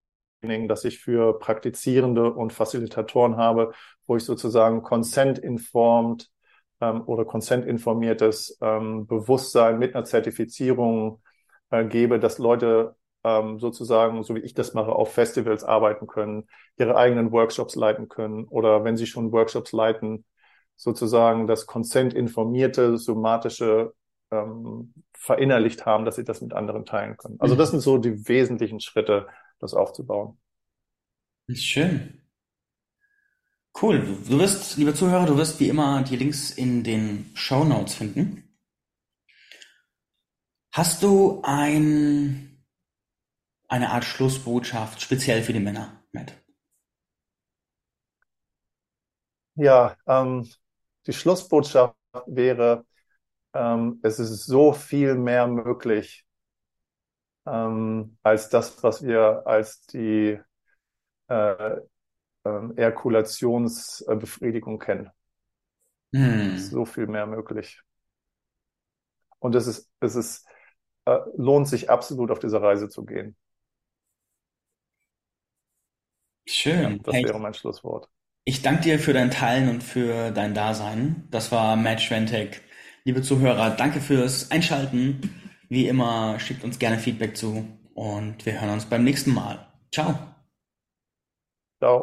das 0.67 0.83
ich 0.83 0.99
für 0.99 1.39
Praktizierende 1.39 2.33
und 2.33 2.53
Facilitatoren 2.53 3.37
habe, 3.37 3.71
wo 4.05 4.17
ich 4.17 4.25
sozusagen 4.25 4.83
Consent-informed 4.83 6.29
ähm, 6.81 7.03
oder 7.05 7.25
Consent-informiertes 7.25 8.57
ähm, 8.61 9.07
Bewusstsein 9.07 9.79
mit 9.79 9.95
einer 9.95 10.03
Zertifizierung 10.05 11.21
äh, 11.69 11.85
gebe, 11.85 12.19
dass 12.19 12.37
Leute 12.37 12.95
ähm, 13.23 13.59
sozusagen, 13.59 14.23
so 14.23 14.35
wie 14.35 14.39
ich 14.39 14.53
das 14.53 14.73
mache, 14.73 14.91
auf 14.91 15.13
Festivals 15.13 15.63
arbeiten 15.63 16.07
können, 16.07 16.47
ihre 16.77 16.95
eigenen 16.97 17.31
Workshops 17.31 17.75
leiten 17.75 18.09
können 18.09 18.45
oder 18.45 18.83
wenn 18.83 18.97
sie 18.97 19.07
schon 19.07 19.31
Workshops 19.31 19.71
leiten, 19.71 20.25
sozusagen 20.75 21.47
das 21.47 21.65
Consent-informierte, 21.65 22.97
somatische 22.97 23.93
ähm, 24.31 24.93
verinnerlicht 25.13 25.85
haben, 25.85 26.05
dass 26.05 26.15
sie 26.15 26.23
das 26.23 26.41
mit 26.41 26.53
anderen 26.53 26.85
teilen 26.85 27.17
können. 27.17 27.37
Also 27.39 27.55
das 27.55 27.69
mhm. 27.69 27.71
sind 27.71 27.81
so 27.81 27.97
die 27.97 28.27
wesentlichen 28.27 28.79
Schritte, 28.79 29.27
das 29.59 29.73
aufzubauen. 29.73 30.37
Schön. 31.53 32.21
Cool. 33.81 34.17
Du 34.27 34.39
wirst, 34.39 34.77
liebe 34.77 34.93
Zuhörer, 34.93 35.25
du 35.25 35.37
wirst 35.37 35.59
wie 35.59 35.69
immer 35.69 36.03
die 36.03 36.15
Links 36.15 36.51
in 36.51 36.83
den 36.83 37.31
Show 37.33 37.63
Notes 37.63 37.95
finden. 37.95 38.57
Hast 40.71 41.03
du 41.03 41.41
ein 41.43 42.52
eine 43.73 43.89
Art 43.89 44.05
Schlussbotschaft 44.05 45.01
speziell 45.01 45.41
für 45.41 45.51
die 45.51 45.59
Männer, 45.59 45.99
Matt? 46.11 46.39
Ja, 49.55 49.97
ähm, 50.05 50.47
die 51.07 51.13
Schlussbotschaft 51.13 51.95
wäre, 52.27 52.85
ähm, 53.55 53.99
es 54.03 54.19
ist 54.19 54.45
so 54.45 54.73
viel 54.73 55.15
mehr 55.15 55.47
möglich 55.47 56.23
ähm, 57.47 58.15
als 58.21 58.49
das, 58.49 58.83
was 58.83 59.01
wir 59.01 59.41
als 59.47 59.81
die 59.87 60.39
äh, 61.29 61.77
äh, 62.43 62.75
Erkulationsbefriedigung 62.75 64.77
kennen. 64.77 65.09
Hm. 66.13 66.59
so 66.59 66.85
viel 66.85 67.07
mehr 67.07 67.25
möglich. 67.25 67.81
Und 69.39 69.55
es 69.55 69.65
ist, 69.65 69.89
es 69.99 70.13
ist, 70.13 70.45
äh, 71.05 71.17
lohnt 71.35 71.67
sich 71.67 71.89
absolut 71.89 72.29
auf 72.29 72.37
diese 72.37 72.61
Reise 72.61 72.87
zu 72.87 73.03
gehen. 73.03 73.35
Schön. 76.45 77.01
Das 77.03 77.21
wäre 77.21 77.39
mein 77.39 77.53
Schlusswort. 77.53 78.09
Ich 78.45 78.61
danke 78.61 78.83
dir 78.83 78.99
für 78.99 79.13
dein 79.13 79.31
Teilen 79.31 79.69
und 79.69 79.83
für 79.83 80.31
dein 80.31 80.53
Dasein. 80.53 81.27
Das 81.31 81.51
war 81.51 81.75
Matt 81.75 82.01
Schwentek. 82.01 82.61
Liebe 83.05 83.21
Zuhörer, 83.21 83.71
danke 83.71 83.99
fürs 84.01 84.51
Einschalten. 84.51 85.21
Wie 85.69 85.87
immer, 85.87 86.39
schickt 86.39 86.63
uns 86.63 86.79
gerne 86.79 86.99
Feedback 86.99 87.37
zu 87.37 87.65
und 87.93 88.45
wir 88.45 88.59
hören 88.61 88.71
uns 88.71 88.85
beim 88.85 89.03
nächsten 89.03 89.33
Mal. 89.33 89.67
Ciao. 89.91 90.15
Ciao. 91.79 92.01